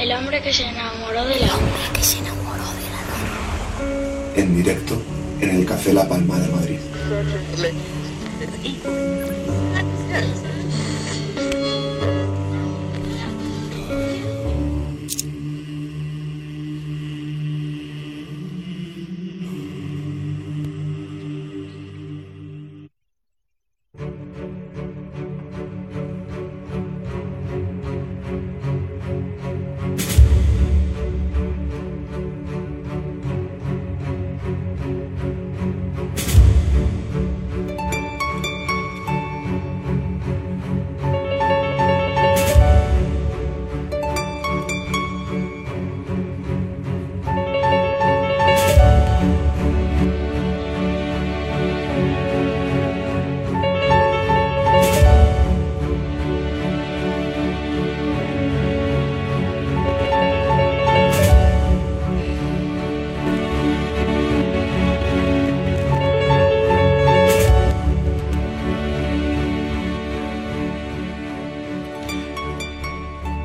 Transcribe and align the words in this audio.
El 0.00 0.12
hombre 0.12 0.40
que 0.40 0.50
se 0.50 0.64
enamoró 0.64 1.26
de 1.26 1.40
la 1.40 1.46
luna. 1.48 1.92
que 1.92 2.02
se 2.02 2.18
enamoró 2.20 2.64
de 2.64 2.88
la 2.88 3.02
luna. 3.04 4.32
En 4.34 4.56
directo 4.56 5.02
en 5.42 5.50
el 5.50 5.66
Café 5.66 5.92
La 5.92 6.08
Palma 6.08 6.38
de 6.38 6.48
Madrid. 6.48 6.78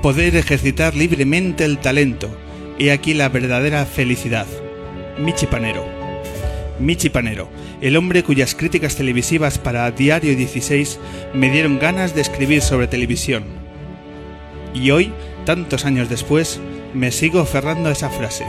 Poder 0.06 0.36
ejercitar 0.36 0.94
libremente 0.94 1.66
el 1.66 1.80
talento. 1.80 2.30
He 2.78 2.92
aquí 2.92 3.16
la 3.16 3.28
verdadera 3.28 3.88
felicidad. 3.88 4.46
Michi 5.18 5.48
Panero. 5.48 5.84
Michi 6.80 7.10
Panero, 7.10 7.50
el 7.82 7.98
hombre 7.98 8.22
cuyas 8.22 8.54
críticas 8.54 8.96
televisivas 8.96 9.58
para 9.58 9.90
Diario 9.90 10.36
16 10.36 11.00
me 11.34 11.50
dieron 11.50 11.80
ganas 11.80 12.14
de 12.14 12.22
escribir 12.22 12.62
sobre 12.62 12.86
televisión. 12.86 13.46
Y 14.76 14.92
hoy, 14.92 15.12
tantos 15.44 15.86
años 15.86 16.08
después, 16.08 16.60
me 16.94 17.12
sigo 17.12 17.40
aferrando 17.40 17.90
a 17.90 17.94
esa 17.94 18.12
frase 18.12 18.46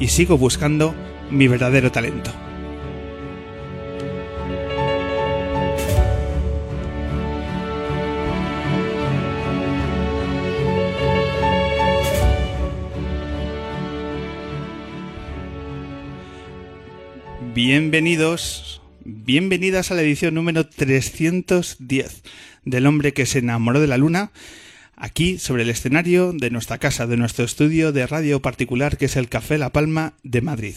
y 0.00 0.08
sigo 0.08 0.38
buscando 0.38 0.94
mi 1.30 1.46
verdadero 1.46 1.92
talento. 1.92 2.30
Bienvenidos, 17.56 18.82
bienvenidas 19.02 19.90
a 19.90 19.94
la 19.94 20.02
edición 20.02 20.34
número 20.34 20.68
310 20.68 22.22
del 22.66 22.86
hombre 22.86 23.14
que 23.14 23.24
se 23.24 23.38
enamoró 23.38 23.80
de 23.80 23.86
la 23.86 23.96
luna, 23.96 24.30
aquí 24.94 25.38
sobre 25.38 25.62
el 25.62 25.70
escenario 25.70 26.34
de 26.34 26.50
nuestra 26.50 26.76
casa, 26.76 27.06
de 27.06 27.16
nuestro 27.16 27.46
estudio 27.46 27.92
de 27.92 28.06
radio 28.06 28.42
particular 28.42 28.98
que 28.98 29.06
es 29.06 29.16
el 29.16 29.30
Café 29.30 29.56
La 29.56 29.70
Palma 29.70 30.12
de 30.22 30.42
Madrid. 30.42 30.74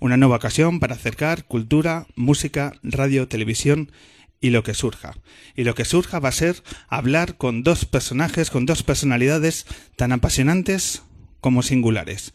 Una 0.00 0.16
nueva 0.16 0.36
ocasión 0.36 0.80
para 0.80 0.94
acercar 0.94 1.44
cultura, 1.44 2.06
música, 2.16 2.72
radio, 2.82 3.28
televisión 3.28 3.92
y 4.40 4.48
lo 4.48 4.62
que 4.62 4.72
surja. 4.72 5.18
Y 5.54 5.64
lo 5.64 5.74
que 5.74 5.84
surja 5.84 6.20
va 6.20 6.30
a 6.30 6.32
ser 6.32 6.62
hablar 6.88 7.36
con 7.36 7.62
dos 7.62 7.84
personajes, 7.84 8.48
con 8.48 8.64
dos 8.64 8.82
personalidades 8.82 9.66
tan 9.94 10.10
apasionantes 10.10 11.02
como 11.42 11.62
singulares. 11.62 12.32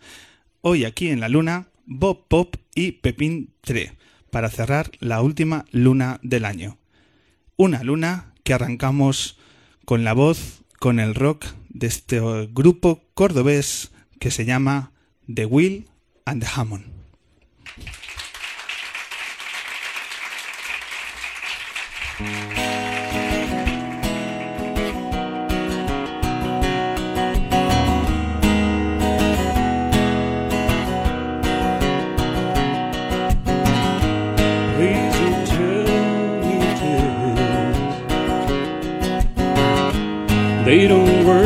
Hoy 0.61 0.85
aquí 0.85 1.09
en 1.09 1.21
la 1.21 1.29
luna 1.29 1.69
Bob 1.91 2.27
Pop 2.27 2.55
y 2.79 2.93
Pepín 2.93 3.53
Tre, 3.59 3.97
para 4.31 4.49
cerrar 4.49 4.89
la 4.99 5.21
última 5.21 5.65
luna 5.71 6.17
del 6.23 6.45
año. 6.45 6.77
Una 7.57 7.83
luna 7.83 8.33
que 8.45 8.53
arrancamos 8.53 9.37
con 9.83 10.05
la 10.05 10.13
voz, 10.13 10.63
con 10.79 11.01
el 11.01 11.13
rock 11.13 11.45
de 11.67 11.87
este 11.87 12.21
grupo 12.53 13.03
cordobés 13.15 13.91
que 14.17 14.31
se 14.31 14.45
llama 14.45 14.93
The 15.33 15.45
Will 15.45 15.89
and 16.23 16.41
the 16.41 16.49
Hammond. 16.55 16.85
They 40.69 40.87
don't 40.87 41.25
work 41.25 41.38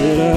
sit 0.00 0.18
up. 0.18 0.29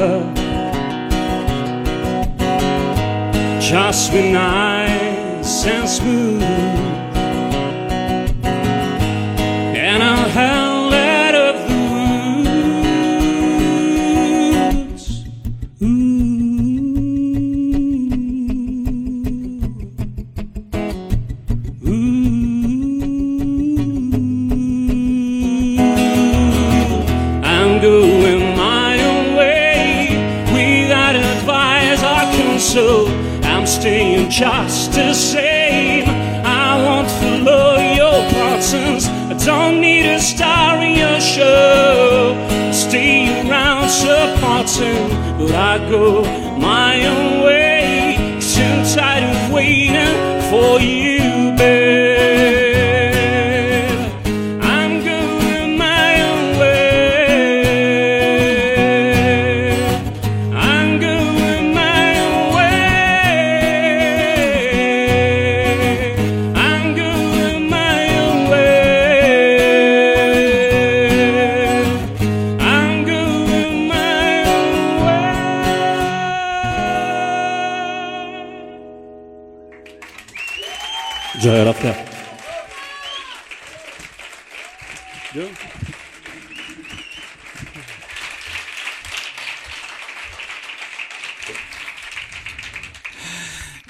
Muchas 81.43 81.59
gracias. 81.59 81.97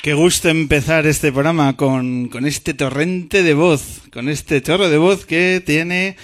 Qué 0.02 0.14
gusto 0.16 0.50
empezar 0.50 1.06
este 1.06 1.32
programa 1.32 1.78
con, 1.78 2.28
con 2.30 2.48
este 2.48 2.74
torrente 2.74 3.44
de 3.44 3.54
voz, 3.54 4.02
con 4.12 4.30
este 4.30 4.64
chorro 4.64 4.90
de 4.90 4.98
voz 4.98 5.28
que 5.28 5.62
tiene 5.64 6.18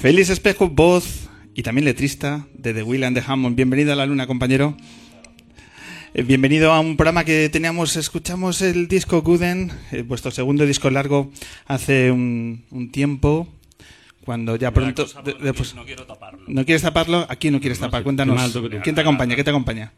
Félix 0.00 0.30
Espejo, 0.30 0.70
voz 0.70 1.28
y 1.54 1.64
también 1.64 1.84
letrista 1.84 2.46
de 2.54 2.72
The 2.72 2.82
Will 2.82 3.04
and 3.04 3.18
the 3.18 3.24
Hammond. 3.26 3.56
Bienvenido 3.56 3.92
a 3.92 3.96
la 3.96 4.06
luna, 4.06 4.26
compañero. 4.26 4.74
Eh, 6.14 6.22
Bienvenido 6.22 6.72
a 6.72 6.80
un 6.80 6.96
programa 6.96 7.24
que 7.24 7.48
teníamos, 7.48 7.96
escuchamos 7.96 8.60
el 8.62 8.86
disco 8.88 9.22
Gooden, 9.22 9.72
eh, 9.92 10.02
vuestro 10.02 10.30
segundo 10.30 10.66
disco 10.66 10.90
largo, 10.90 11.30
hace 11.66 12.10
un, 12.10 12.64
un 12.70 12.90
tiempo, 12.92 13.48
cuando 14.24 14.56
ya 14.56 14.70
pronto... 14.72 15.06
de- 15.24 15.34
después- 15.34 15.74
no 15.74 15.84
quiero 15.84 16.04
taparlo. 16.06 16.40
¿No 16.46 16.64
quieres 16.64 16.82
taparlo? 16.82 17.26
Aquí 17.28 17.50
no 17.50 17.60
quieres 17.60 17.80
No 17.80 17.86
tapar. 17.86 18.02
Cuéntanos. 18.02 18.36
mal 18.36 18.52
tú. 18.52 18.68
¿Quién 18.82 18.94
te 18.94 19.00
acompaña? 19.00 19.36
¿Qué 19.36 19.44
te 19.44 19.50
acompaña? 19.50 19.92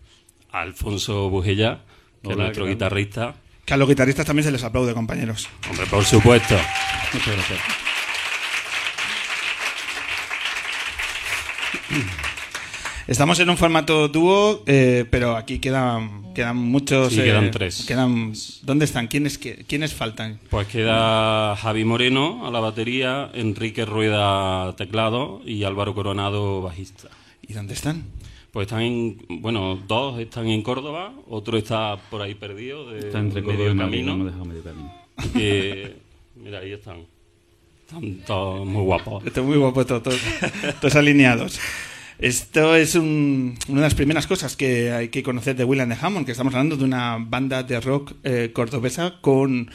Alfonso 0.53 1.29
Bujella, 1.31 1.81
que 2.23 2.29
es 2.29 2.35
Hola, 2.35 2.45
nuestro 2.45 2.65
¿qué 2.65 2.71
tal? 2.71 2.75
guitarrista. 2.77 3.35
Que 3.65 3.75
a 3.75 3.77
los 3.77 3.89
guitarristas 3.89 4.27
también 4.27 4.45
se 4.45 4.53
les 4.53 4.63
aplaude, 4.63 4.95
compañeros. 4.95 5.49
Hombre, 5.69 5.87
por 5.87 6.05
supuesto. 6.05 6.55
Muchas 7.13 7.35
gracias. 7.35 7.61
Estamos 13.07 13.39
en 13.41 13.51
un 13.51 13.57
formato 13.59 14.09
dúo, 14.09 14.63
eh, 14.67 15.05
pero 15.11 15.37
aquí 15.37 15.59
quedan, 15.59 16.33
quedan 16.35 16.57
muchos. 16.57 17.13
Sí, 17.13 17.21
eh, 17.21 17.25
quedan 17.25 17.51
tres. 17.51 17.85
Quedan, 17.87 18.33
¿Dónde 18.63 18.87
están? 18.87 19.09
¿Quiénes, 19.09 19.37
qué- 19.37 19.65
¿Quiénes 19.69 19.93
faltan? 19.93 20.41
Pues 20.49 20.69
queda 20.69 21.55
Javi 21.57 21.85
Moreno 21.85 22.47
a 22.47 22.51
la 22.51 22.61
batería, 22.61 23.31
Enrique 23.35 23.85
Rueda 23.85 24.75
teclado 24.77 25.43
y 25.45 25.65
Álvaro 25.65 25.95
Coronado 25.95 26.63
bajista. 26.63 27.09
¿Y 27.47 27.53
dónde 27.53 27.75
están? 27.75 28.05
Pues 28.53 28.67
están 28.69 28.81
en, 28.83 29.19
bueno, 29.29 29.79
dos 29.87 30.19
están 30.19 30.47
en 30.47 30.63
Córdoba, 30.63 31.13
otro 31.29 31.59
está 31.59 31.97
por 32.11 32.23
ahí 32.23 32.35
perdido, 32.35 32.89
de 32.91 33.01
Está 33.01 33.19
entre 33.19 33.43
Córdoba 33.43 33.59
medio 33.65 33.73
y 33.73 33.75
Madrid, 33.75 34.03
no 34.05 34.13
camino. 34.13 34.25
me 34.25 34.31
deja 34.31 34.45
medio 34.45 34.63
camino. 34.65 34.95
que- 35.35 35.97
mira, 36.37 36.61
ahí 36.61 36.73
están. 36.73 37.01
Están 37.87 38.15
todos 38.27 38.67
muy 38.67 38.83
guapos. 38.83 39.27
Están 39.27 39.45
muy 39.45 39.59
guapos 39.59 39.87
todos, 39.87 40.03
todos, 40.05 40.21
todos 40.81 40.97
alineados. 40.97 41.61
Esto 42.19 42.77
es 42.77 42.95
un- 42.95 43.55
una 43.69 43.81
de 43.81 43.87
las 43.87 43.95
primeras 43.95 44.27
cosas 44.27 44.57
que 44.57 44.93
hay 44.93 45.09
que 45.09 45.23
conocer 45.23 45.57
de 45.57 45.65
Will 45.65 45.81
and 45.81 45.93
the 45.93 45.99
Hammond, 46.01 46.25
que 46.27 46.33
estamos 46.33 46.55
hablando 46.55 46.77
de 46.77 46.85
una 46.85 47.19
banda 47.19 47.63
de 47.63 47.81
rock 47.81 48.13
eh, 48.23 48.51
cordobesa 48.53 49.15
con, 49.21 49.69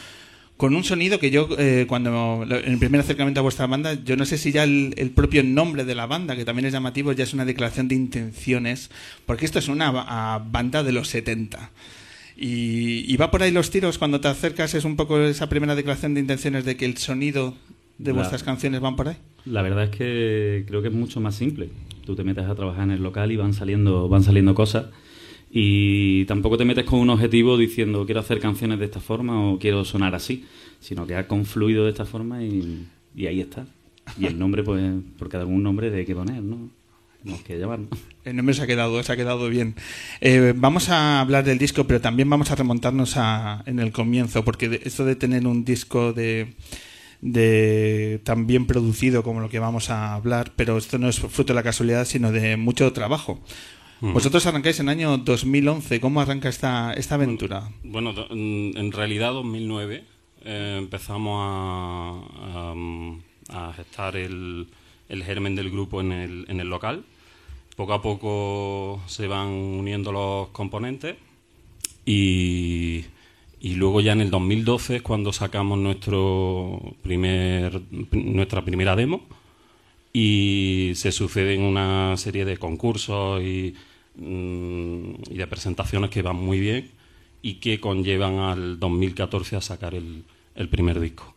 con 0.56 0.74
un 0.74 0.84
sonido 0.86 1.20
que 1.20 1.32
yo, 1.32 1.50
eh, 1.58 1.86
cuando 1.88 2.44
en 2.50 2.72
el 2.74 2.78
primer 2.80 3.02
acercamiento 3.02 3.42
a 3.42 3.44
vuestra 3.44 3.68
banda, 3.68 3.94
yo 4.06 4.16
no 4.16 4.26
sé 4.26 4.38
si 4.38 4.52
ya 4.54 4.64
el, 4.64 4.94
el 4.98 5.10
propio 5.12 5.44
nombre 5.44 5.84
de 5.84 5.96
la 5.96 6.06
banda, 6.08 6.36
que 6.38 6.46
también 6.46 6.66
es 6.66 6.74
llamativo, 6.74 7.12
ya 7.12 7.24
es 7.26 7.34
una 7.34 7.44
declaración 7.46 7.88
de 7.90 7.96
intenciones, 7.96 8.90
porque 9.26 9.46
esto 9.46 9.60
es 9.60 9.68
una 9.68 9.90
a 9.90 10.40
banda 10.40 10.82
de 10.84 10.94
los 10.94 11.10
70. 11.10 11.72
Y, 12.38 13.04
y 13.12 13.18
va 13.18 13.32
por 13.32 13.44
ahí 13.44 13.52
los 13.52 13.70
tiros 13.70 13.98
cuando 13.98 14.22
te 14.22 14.30
acercas, 14.30 14.74
es 14.74 14.86
un 14.86 14.96
poco 14.96 15.20
esa 15.20 15.50
primera 15.50 15.76
declaración 15.76 16.14
de 16.14 16.22
intenciones 16.22 16.64
de 16.64 16.78
que 16.78 16.86
el 16.86 16.96
sonido 16.98 17.54
de 17.98 18.12
La- 18.12 18.18
vuestras 18.20 18.44
canciones 18.44 18.80
van 18.80 18.96
por 18.96 19.10
ahí. 19.10 19.18
La 19.46 19.62
verdad 19.62 19.86
es 19.86 19.90
que 19.90 20.64
creo 20.68 20.82
que 20.82 20.88
es 20.88 20.94
mucho 20.94 21.20
más 21.20 21.36
simple. 21.36 21.70
Tú 22.10 22.16
te 22.16 22.24
metes 22.24 22.46
a 22.46 22.56
trabajar 22.56 22.86
en 22.86 22.90
el 22.90 23.04
local 23.04 23.32
y 23.32 23.36
van 23.36 23.54
saliendo, 23.54 24.10
van 24.10 24.24
saliendo 24.24 24.56
cosas. 24.56 24.88
Y 25.52 26.26
tampoco 26.26 26.58
te 26.58 26.66
metes 26.66 26.84
con 26.84 26.98
un 26.98 27.12
objetivo 27.12 27.56
diciendo 27.56 28.04
quiero 28.08 28.22
hacer 28.22 28.40
canciones 28.40 28.80
de 28.80 28.86
esta 28.86 29.00
forma 29.00 29.48
o 29.48 29.60
quiero 29.60 29.86
sonar 29.86 30.16
así, 30.16 30.44
sino 30.80 31.06
que 31.06 31.14
ha 31.14 31.28
confluido 31.28 31.84
de 31.84 31.92
esta 31.92 32.06
forma 32.06 32.44
y, 32.44 32.88
y 33.16 33.28
ahí 33.28 33.42
está. 33.42 33.68
Y 34.18 34.26
el 34.26 34.40
nombre, 34.40 34.64
pues, 34.64 34.92
porque 35.20 35.38
algún 35.38 35.62
nombre 35.62 35.92
de 35.92 36.04
que 36.04 36.16
poner, 36.16 36.42
¿no? 36.42 36.72
Tenemos 37.22 37.44
que 37.44 37.60
llamarnos. 37.60 37.90
El 38.26 38.36
nombre 38.36 38.56
se 38.56 38.64
ha 38.64 38.66
quedado, 38.66 39.04
se 39.04 39.12
ha 39.12 39.16
quedado 39.16 39.48
bien. 39.48 39.76
Eh, 40.20 40.56
vamos 40.56 40.90
a 40.90 41.22
hablar 41.22 41.44
del 41.44 41.60
disco, 41.60 41.86
pero 41.86 42.02
también 42.02 42.28
vamos 42.28 42.50
a 42.50 42.56
remontarnos 42.56 43.18
a, 43.18 43.62
en 43.68 43.78
el 43.78 43.92
comienzo, 43.92 44.44
porque 44.44 44.82
esto 44.84 45.06
de 45.06 45.16
tener 45.16 45.46
un 45.46 45.64
disco 45.64 46.12
de, 46.12 46.56
de 47.22 48.22
tan 48.24 48.48
bien 48.48 48.66
producido 48.66 49.24
como 49.24 49.42
lo 49.42 49.50
que 49.50 49.60
vamos 49.60 49.90
a 49.90 50.14
hablar, 50.16 50.54
pero 50.56 50.78
esto 50.78 50.98
no 50.98 51.10
es 51.10 51.20
fruto 51.20 51.44
de 51.54 51.56
la 51.56 51.64
casualidad, 51.64 52.06
sino 52.06 52.32
de 52.32 52.58
mucho 52.58 52.92
trabajo. 52.94 53.40
Vosotros 54.02 54.46
arrancáis 54.46 54.80
en 54.80 54.88
el 54.88 54.92
año 54.98 55.18
2011. 55.18 56.00
¿Cómo 56.00 56.22
arranca 56.22 56.48
esta, 56.48 56.94
esta 56.94 57.16
aventura? 57.16 57.70
Bueno, 57.84 58.14
do- 58.14 58.28
en 58.32 58.92
realidad 58.94 59.34
2009 59.34 60.06
eh, 60.46 60.76
empezamos 60.80 61.38
a, 61.44 62.70
a, 62.70 62.74
mm, 62.74 63.20
a 63.50 63.74
gestar 63.74 64.16
el, 64.16 64.68
el 65.10 65.24
germen 65.26 65.56
del 65.58 65.70
grupo 65.70 66.00
en 66.00 66.14
el, 66.14 66.46
en 66.48 66.62
el 66.62 66.70
local. 66.70 67.04
Poco 67.76 67.92
a 67.94 68.02
poco 68.02 69.02
se 69.08 69.28
van 69.28 69.48
uniendo 69.50 70.14
los 70.14 70.48
componentes 70.50 71.18
y, 72.06 73.04
y 73.62 73.76
luego 73.76 74.02
ya 74.02 74.14
en 74.14 74.22
el 74.22 74.30
2012 74.30 74.98
es 74.98 75.02
cuando 75.02 75.34
sacamos 75.34 75.78
nuestro 75.78 76.96
primer, 77.02 77.82
nuestra 78.12 78.64
primera 78.64 78.96
demo 78.96 79.22
y 80.14 80.94
se 80.96 81.12
suceden 81.12 81.62
una 81.62 82.16
serie 82.18 82.46
de 82.46 82.58
concursos 82.58 83.42
y, 83.42 83.76
mm, 84.16 85.14
de 85.30 85.48
presentaciones 85.48 86.10
que 86.10 86.22
van 86.22 86.38
muy 86.38 86.60
bien 86.60 86.92
y 87.42 87.56
que 87.56 87.80
conllevan 87.80 88.38
al 88.40 88.80
2014 88.80 89.58
a 89.58 89.62
sacar 89.62 89.94
el, 89.96 90.24
el 90.56 90.70
primer 90.70 91.00
disco. 91.00 91.36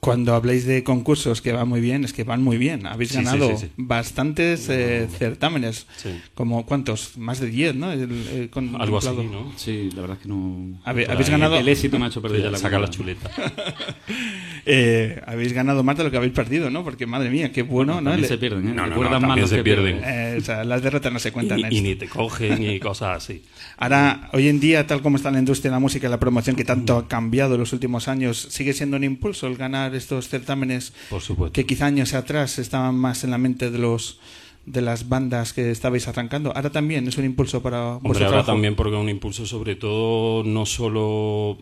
Cuando 0.00 0.34
habléis 0.34 0.66
de 0.66 0.84
concursos 0.84 1.42
que 1.42 1.52
van 1.52 1.68
muy 1.68 1.80
bien, 1.80 2.04
es 2.04 2.12
que 2.12 2.22
van 2.22 2.42
muy 2.42 2.58
bien. 2.58 2.86
Habéis 2.86 3.10
Sí, 3.10 3.16
ganado 3.16 3.56
sí, 3.56 3.66
sí. 3.66 3.72
bastantes 3.76 4.68
eh, 4.68 5.08
certámenes. 5.18 5.86
Sí. 5.96 6.10
Como, 6.34 6.64
¿Cuántos? 6.66 7.16
Más 7.18 7.40
de 7.40 7.48
10, 7.48 7.74
¿no? 7.74 7.90
El- 7.90 8.28
el 8.28 8.50
con- 8.50 8.80
Algo 8.80 8.98
así. 8.98 9.08
¿no? 9.08 9.52
Sí, 9.56 9.90
la 9.94 10.02
verdad 10.02 10.16
es 10.18 10.22
que 10.22 10.28
no... 10.28 10.78
Habéis 10.84 11.28
ganado, 11.30 11.56
El 11.56 11.68
éxito 11.68 11.98
me 11.98 12.04
ha 12.04 12.08
hecho 12.08 12.22
perder 12.22 12.42
ya 12.42 12.50
la 12.50 12.58
Saca 12.58 12.78
la 12.78 12.88
chuleta. 12.90 13.30
eh, 14.68 15.22
habéis 15.26 15.52
ganado 15.52 15.84
más 15.84 15.96
de 15.96 16.02
lo 16.04 16.10
que 16.10 16.16
habéis 16.16 16.32
perdido, 16.32 16.70
¿no? 16.70 16.82
Porque 16.82 17.06
madre 17.06 17.30
mía, 17.30 17.52
qué 17.52 17.62
bueno, 17.62 18.00
¿no? 18.00 18.10
También 18.10 18.28
se 18.28 18.36
pierden, 18.36 18.68
¿eh? 18.68 18.72
No, 18.74 18.86
no, 18.88 18.96
no, 19.00 19.10
también 19.20 19.46
se 19.46 19.56
que 19.56 19.62
pierden. 19.62 20.00
eh, 20.04 20.36
o 20.38 20.40
sea, 20.44 20.64
las 20.64 20.82
derrotas 20.82 21.12
no 21.12 21.18
se 21.20 21.30
cuentan. 21.30 21.60
y, 21.70 21.78
y 21.78 21.80
ni 21.82 21.94
te 21.94 22.08
cogen 22.08 22.62
y 22.62 22.80
cosas 22.80 23.18
así. 23.18 23.42
Ahora, 23.78 24.28
hoy 24.32 24.48
en 24.48 24.58
día, 24.58 24.86
tal 24.86 25.02
como 25.02 25.16
está 25.18 25.30
la 25.30 25.38
industria 25.38 25.70
de 25.70 25.76
la 25.76 25.80
música 25.80 26.08
y 26.08 26.10
la 26.10 26.18
promoción 26.18 26.56
que 26.56 26.64
tanto 26.64 26.96
ha 26.96 27.06
cambiado 27.08 27.54
en 27.54 27.60
los 27.60 27.72
últimos 27.72 28.08
años, 28.08 28.48
¿sigue 28.50 28.72
siendo 28.72 28.96
un 28.96 29.04
impulso 29.04 29.46
el 29.46 29.56
ganar 29.56 29.94
estos 29.94 30.28
certámenes 30.28 30.92
Por 31.10 31.20
supuesto. 31.22 31.52
que 31.52 31.64
quizá 31.64 31.86
años 31.86 32.12
atrás 32.14 32.58
estaban 32.58 32.96
más 32.96 33.22
en 33.22 33.30
la 33.30 33.38
mente 33.38 33.70
de 33.70 33.78
los 33.78 34.18
de 34.64 34.80
las 34.82 35.08
bandas 35.08 35.52
que 35.52 35.70
estabais 35.70 36.08
arrancando? 36.08 36.52
Ahora 36.56 36.70
también 36.70 37.06
es 37.06 37.16
un 37.18 37.24
impulso 37.24 37.62
para 37.62 37.92
Hombre, 37.98 38.08
vuestro 38.08 38.26
ahora 38.26 38.38
trabajo. 38.38 38.50
también 38.52 38.74
porque 38.74 38.96
es 38.96 39.00
un 39.00 39.08
impulso 39.08 39.46
sobre 39.46 39.76
todo 39.76 40.42
no 40.42 40.66
solo 40.66 41.58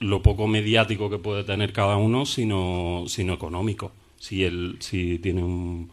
lo 0.00 0.22
poco 0.22 0.46
mediático 0.46 1.10
que 1.10 1.18
puede 1.18 1.44
tener 1.44 1.72
cada 1.72 1.96
uno, 1.96 2.24
sino, 2.26 3.04
sino 3.08 3.34
económico. 3.34 3.92
Si, 4.18 4.44
el, 4.44 4.76
si, 4.80 5.18
tiene 5.18 5.42
un, 5.42 5.90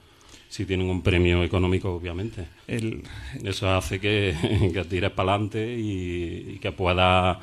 si 0.50 0.66
tienen 0.66 0.90
un 0.90 1.02
premio 1.02 1.44
económico, 1.44 1.94
obviamente. 1.96 2.48
El- 2.68 3.04
Eso 3.44 3.70
hace 3.70 4.00
que, 4.00 4.36
que 4.74 4.84
tires 4.86 5.12
para 5.12 5.34
adelante 5.34 5.78
y, 5.80 6.54
y 6.56 6.60
que 6.60 6.72
pueda, 6.72 7.40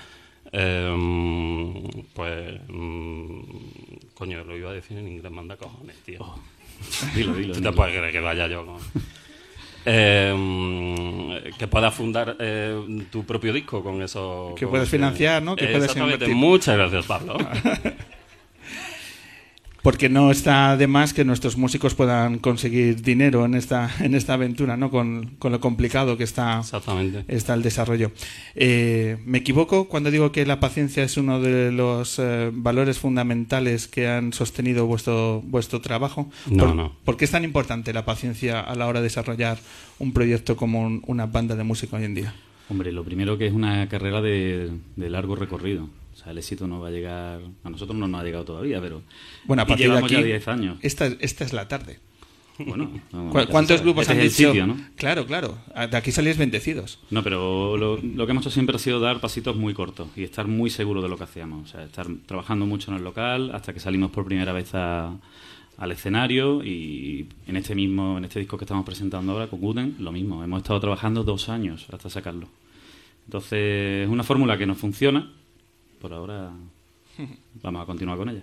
em, 0.53 1.83
pues, 2.15 2.61
mm, 2.69 3.41
coño, 4.15 4.45
lo 4.45 4.57
iba 4.57 4.71
a 4.71 4.75
decir 4.75 4.99
en 4.99 5.09
inglés, 5.09 5.33
manda 5.33 5.57
cojones, 5.57 5.97
tío. 6.05 6.25
Dilo, 7.15 7.35
dilo. 7.35 7.55
Tú 7.55 7.61
te 7.61 7.69
dilo. 7.69 7.75
puedes 7.75 7.95
creer 7.97 8.13
que 8.13 8.21
vaya 8.21 8.47
yo 8.49 8.67
con... 8.67 8.79
Em, 9.85 11.41
que 11.59 11.67
puedas 11.67 11.93
fundar 11.93 12.37
eh, 12.39 12.81
tu 13.11 13.25
propio 13.25 13.53
disco 13.53 13.83
con 13.83 14.01
eso. 14.03 14.55
Que 14.57 14.65
con 14.65 14.73
puedes 14.73 14.89
financiar, 14.89 15.43
¿no? 15.43 15.57
Que 15.57 15.67
puedes 15.67 15.85
Exactamente. 15.91 16.29
Muchas 16.29 16.77
gracias, 16.77 17.07
Pablo. 17.07 17.37
Porque 19.83 20.09
no 20.09 20.31
está 20.31 20.77
de 20.77 20.87
más 20.87 21.13
que 21.13 21.25
nuestros 21.25 21.57
músicos 21.57 21.95
puedan 21.97 22.39
conseguir 22.39 23.03
dinero 23.03 23.45
en 23.45 23.55
esta, 23.55 23.91
en 23.99 24.15
esta 24.15 24.35
aventura, 24.35 24.77
¿no? 24.77 24.91
Con, 24.93 25.35
con 25.41 25.51
lo 25.51 25.61
complicado 25.61 26.17
que 26.17 26.23
está, 26.23 26.63
está 27.27 27.55
el 27.55 27.63
desarrollo. 27.63 28.13
Eh, 28.55 29.19
¿Me 29.27 29.39
equivoco 29.39 29.89
cuando 29.89 30.13
digo 30.13 30.31
que 30.31 30.47
la 30.47 30.61
paciencia 30.61 31.03
es 31.03 31.17
uno 31.17 31.41
de 31.41 31.73
los 31.73 32.21
eh, 32.21 32.51
valores 32.53 32.99
fundamentales 33.01 33.89
que 33.89 34.07
han 34.07 34.33
sostenido 34.33 34.87
vuestro, 34.87 35.43
vuestro 35.45 35.81
trabajo? 35.81 36.31
No, 36.49 36.67
¿Por, 36.67 36.77
no. 36.77 36.97
¿Por 37.05 37.17
qué 37.17 37.25
es 37.25 37.33
tan 37.33 37.43
importante 37.43 37.93
la 37.93 38.05
paciencia 38.05 38.61
a 38.61 38.77
la 38.77 38.87
hora 38.87 39.01
de 39.01 39.05
desarrollar 39.05 39.59
un 39.99 40.13
proyecto 40.13 40.57
como 40.57 40.83
un- 40.83 41.03
una 41.09 41.27
banda 41.27 41.57
de 41.57 41.65
música 41.65 41.97
hoy 41.97 42.05
en 42.05 42.15
día? 42.15 42.35
Hombre, 42.69 42.93
lo 42.93 43.03
primero 43.03 43.37
que 43.37 43.49
es 43.49 43.53
una 43.53 43.89
carrera 43.89 44.21
de, 44.23 44.71
de 44.95 45.11
largo 45.11 45.35
recorrido. 45.35 45.89
O 46.23 46.25
sea, 46.25 46.33
el 46.33 46.39
éxito 46.39 46.67
no 46.69 46.81
va 46.81 46.89
a 46.89 46.91
llegar... 46.93 47.41
A 47.65 47.71
nosotros 47.71 47.99
no 47.99 48.07
nos 48.07 48.21
ha 48.21 48.25
llegado 48.25 48.45
todavía, 48.45 48.81
pero... 48.81 49.03
Bueno, 49.45 49.63
a 49.63 49.65
y 49.65 49.69
partir 49.69 49.87
de 49.87 49.89
llevamos 49.91 50.13
aquí, 50.13 50.21
ya 50.21 50.27
10 50.27 50.49
años. 50.49 50.79
Esta, 50.83 51.07
esta 51.07 51.45
es 51.45 51.53
la 51.53 51.67
tarde. 51.69 51.99
Bueno, 52.59 52.85
no, 52.85 53.01
¿Cu- 53.11 53.17
nunca 53.17 53.41
se 53.41 53.47
¿Cuántos 53.49 53.81
grupos 53.83 54.03
Este 54.03 54.13
han 54.13 54.21
dicho? 54.21 54.35
sitio, 54.51 54.67
¿no? 54.67 54.77
Claro, 54.95 55.27
claro. 55.27 55.59
De 55.91 55.97
aquí 55.97 56.13
salís 56.13 56.37
bendecidos. 56.39 57.01
No, 57.11 57.23
pero 57.25 57.77
lo, 57.77 57.97
lo 57.97 58.27
que 58.27 58.31
hemos 58.31 58.45
hecho 58.45 58.51
siempre 58.53 58.77
ha 58.77 58.79
sido 58.79 59.01
dar 59.01 59.21
pasitos 59.21 59.57
muy 59.57 59.75
cortos 59.75 60.09
y 60.17 60.23
estar 60.23 60.47
muy 60.47 60.71
seguro 60.71 61.03
de 61.03 61.09
lo 61.09 61.17
que 61.17 61.25
hacíamos. 61.25 61.69
O 61.69 61.73
sea, 61.73 61.83
estar 61.83 62.07
trabajando 62.27 62.67
mucho 62.67 62.91
en 62.93 62.99
el 62.99 63.05
local 63.05 63.51
hasta 63.55 63.73
que 63.73 63.81
salimos 63.81 64.11
por 64.13 64.25
primera 64.27 64.53
vez 64.53 64.71
a- 64.75 65.17
al 65.79 65.91
escenario 65.93 66.63
y 66.63 67.27
en 67.49 67.57
este 67.57 67.75
mismo, 67.75 68.19
en 68.19 68.25
este 68.27 68.39
disco 68.39 68.57
que 68.59 68.65
estamos 68.65 68.85
presentando 68.85 69.33
ahora 69.33 69.49
con 69.49 69.59
Guden, 69.59 69.97
lo 69.99 70.13
mismo. 70.13 70.45
Hemos 70.45 70.59
estado 70.63 70.79
trabajando 70.79 71.25
dos 71.25 71.49
años 71.49 71.87
hasta 71.91 72.11
sacarlo. 72.11 72.47
Entonces, 73.25 74.05
es 74.05 74.09
una 74.09 74.23
fórmula 74.25 74.59
que 74.59 74.67
nos 74.67 74.79
funciona. 74.79 75.33
Por 76.03 76.13
ahora 76.13 76.51
vamos 77.63 77.83
a 77.83 77.87
continuar 77.87 78.19
con 78.19 78.29
ella. 78.29 78.43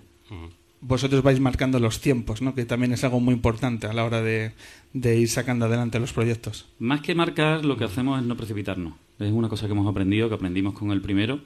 Vosotros 0.80 1.22
vais 1.22 1.38
marcando 1.40 1.78
los 1.78 2.00
tiempos, 2.00 2.40
¿no? 2.40 2.54
Que 2.54 2.64
también 2.64 2.94
es 2.94 3.04
algo 3.04 3.20
muy 3.20 3.34
importante 3.34 3.86
a 3.86 3.92
la 3.92 4.02
hora 4.06 4.22
de, 4.22 4.52
de 4.94 5.18
ir 5.18 5.28
sacando 5.28 5.66
adelante 5.66 6.00
los 6.00 6.14
proyectos. 6.14 6.66
Más 6.78 7.02
que 7.02 7.14
marcar, 7.14 7.66
lo 7.66 7.76
que 7.76 7.84
hacemos 7.84 8.18
es 8.18 8.26
no 8.26 8.34
precipitarnos. 8.34 8.94
Es 9.18 9.30
una 9.30 9.50
cosa 9.50 9.66
que 9.66 9.72
hemos 9.72 9.86
aprendido, 9.86 10.30
que 10.30 10.36
aprendimos 10.36 10.72
con 10.72 10.90
el 10.90 11.02
primero, 11.02 11.40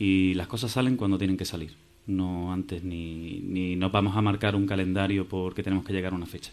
y 0.00 0.34
las 0.34 0.48
cosas 0.48 0.72
salen 0.72 0.96
cuando 0.96 1.16
tienen 1.16 1.36
que 1.36 1.44
salir. 1.44 1.76
No 2.08 2.52
antes 2.52 2.82
ni, 2.82 3.38
ni 3.38 3.76
nos 3.76 3.92
vamos 3.92 4.16
a 4.16 4.20
marcar 4.20 4.56
un 4.56 4.66
calendario 4.66 5.28
porque 5.28 5.62
tenemos 5.62 5.84
que 5.84 5.92
llegar 5.92 6.12
a 6.12 6.16
una 6.16 6.26
fecha. 6.26 6.50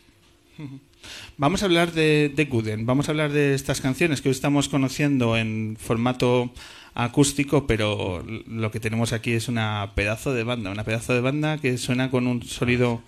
Vamos 1.38 1.64
a 1.64 1.66
hablar 1.66 1.94
de, 1.94 2.32
de 2.36 2.46
Guden, 2.46 2.86
vamos 2.86 3.08
a 3.08 3.12
hablar 3.12 3.32
de 3.32 3.56
estas 3.56 3.82
canciones 3.82 4.22
que 4.22 4.30
hoy 4.30 4.34
estamos 4.34 4.70
conociendo 4.70 5.36
en 5.36 5.78
formato 5.80 6.52
acústico, 6.94 7.68
pero 7.68 8.24
lo 8.48 8.72
que 8.72 8.80
tenemos 8.80 9.14
aquí 9.14 9.34
es 9.34 9.48
una 9.48 9.94
pedazo 9.96 10.34
de 10.34 10.44
banda, 10.44 10.72
una 10.72 10.84
pedazo 10.84 11.14
de 11.14 11.22
banda 11.22 11.58
que 11.58 11.78
suena 11.78 12.12
con 12.12 12.28
un 12.28 12.44
sonido 12.44 13.02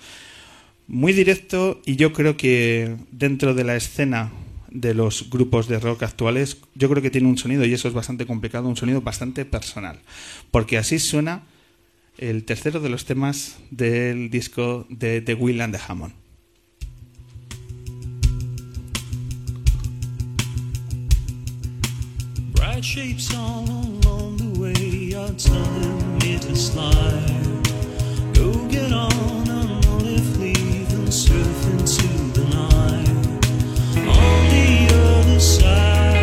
muy 0.87 1.13
directo 1.13 1.81
y 1.85 1.95
yo 1.95 2.13
creo 2.13 2.37
que 2.37 2.97
dentro 3.11 3.53
de 3.53 3.63
la 3.63 3.75
escena 3.75 4.31
de 4.69 4.93
los 4.93 5.29
grupos 5.29 5.67
de 5.67 5.79
rock 5.79 6.03
actuales, 6.03 6.57
yo 6.75 6.89
creo 6.89 7.01
que 7.01 7.11
tiene 7.11 7.27
un 7.27 7.37
sonido, 7.37 7.65
y 7.65 7.73
eso 7.73 7.87
es 7.87 7.93
bastante 7.93 8.25
complicado, 8.25 8.69
un 8.69 8.77
sonido 8.77 9.01
bastante 9.01 9.43
personal, 9.45 9.99
porque 10.49 10.77
así 10.77 10.97
suena 10.97 11.43
el 12.17 12.45
tercero 12.45 12.79
de 12.79 12.89
los 12.89 13.05
temas 13.05 13.57
del 13.69 14.29
disco 14.29 14.85
de 14.89 15.37
Will 15.37 15.61
and 15.61 15.75
the 15.75 15.81
Hammond. 15.85 16.20
Bright 22.81 22.87
shapes 22.87 23.35
all 23.35 23.63
along 23.69 24.37
the 24.37 24.59
way 24.59 25.13
are 25.13 25.31
telling 25.33 26.17
me 26.17 26.39
to 26.39 26.55
slide. 26.55 27.63
Go 28.33 28.51
get 28.69 28.91
on 28.91 29.47
olive 29.85 30.39
leaf 30.39 30.89
and 30.89 31.13
surf 31.13 31.65
into 31.67 32.07
the 32.33 32.43
night. 32.49 33.09
On 34.07 34.49
the 34.49 34.95
other 34.95 35.39
side, 35.39 36.20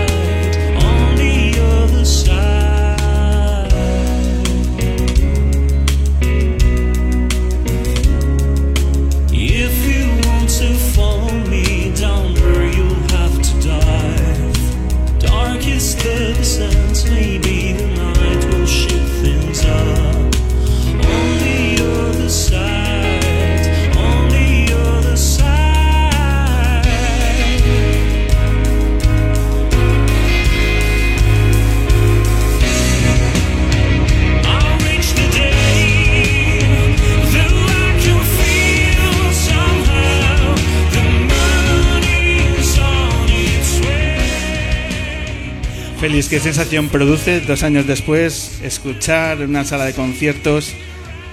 Félix, 46.18 46.30
¿qué 46.30 46.40
sensación 46.40 46.88
produce 46.88 47.40
dos 47.42 47.62
años 47.62 47.87
después 47.87 48.60
escuchar 48.64 49.40
en 49.40 49.50
una 49.50 49.62
sala 49.62 49.84
de 49.84 49.94
conciertos 49.94 50.75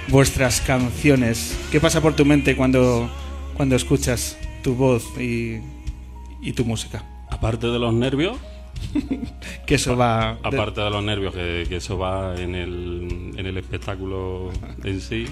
vuestras 0.09 0.61
canciones? 0.61 1.57
¿Qué 1.71 1.81
pasa 1.81 2.01
por 2.01 2.15
tu 2.15 2.23
mente 2.23 2.55
cuando, 2.55 3.09
cuando 3.55 3.75
escuchas 3.75 4.37
tu 4.63 4.75
voz 4.75 5.03
y, 5.19 5.57
y 6.39 6.53
tu 6.53 6.65
música? 6.65 7.03
Aparte 7.31 7.65
de 7.65 7.79
los 7.79 7.95
nervios, 7.95 8.37
Que 9.65 9.73
eso 9.73 9.97
va... 9.97 10.37
aparte 10.43 10.81
de 10.81 10.89
los 10.91 11.03
nervios, 11.03 11.33
que, 11.33 11.65
que 11.67 11.77
eso 11.77 11.97
va 11.97 12.39
en 12.39 12.53
el, 12.53 13.31
en 13.37 13.43
el 13.43 13.57
espectáculo 13.57 14.51
en 14.83 15.01
sí, 15.01 15.25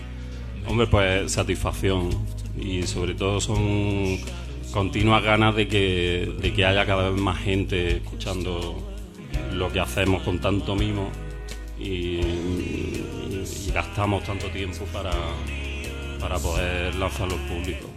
hombre, 0.66 0.88
pues 0.88 1.32
satisfacción. 1.32 2.10
Y 2.60 2.88
sobre 2.88 3.14
todo 3.14 3.40
son 3.40 4.18
continuas 4.72 5.24
ganas 5.24 5.56
de 5.56 5.68
que, 5.68 6.34
de 6.42 6.54
que 6.54 6.66
haya 6.66 6.88
cada 6.88 7.12
vez 7.12 7.22
más 7.22 7.38
gente 7.38 7.98
escuchando 7.98 8.93
lo 9.54 9.72
que 9.72 9.80
hacemos 9.80 10.24
con 10.24 10.40
tanto 10.40 10.76
mimo 10.76 11.10
y, 11.80 12.20
gastamos 13.74 14.24
tanto 14.24 14.50
tiempo 14.50 14.86
para, 14.94 15.12
para 16.20 16.38
poder 16.38 16.94
lanzarlo 16.96 17.34
al 17.36 17.48
público. 17.48 17.90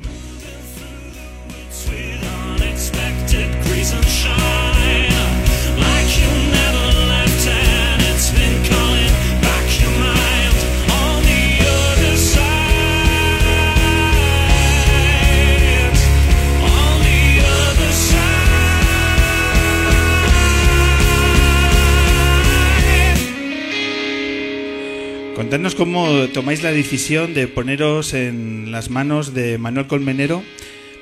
Cómo 25.77 26.29
tomáis 26.33 26.63
la 26.63 26.73
decisión 26.73 27.35
de 27.35 27.49
poneros 27.49 28.15
en 28.15 28.73
las 28.73 28.89
manos 28.89 29.35
de 29.35 29.59
Manuel 29.59 29.87
Colmenero, 29.87 30.43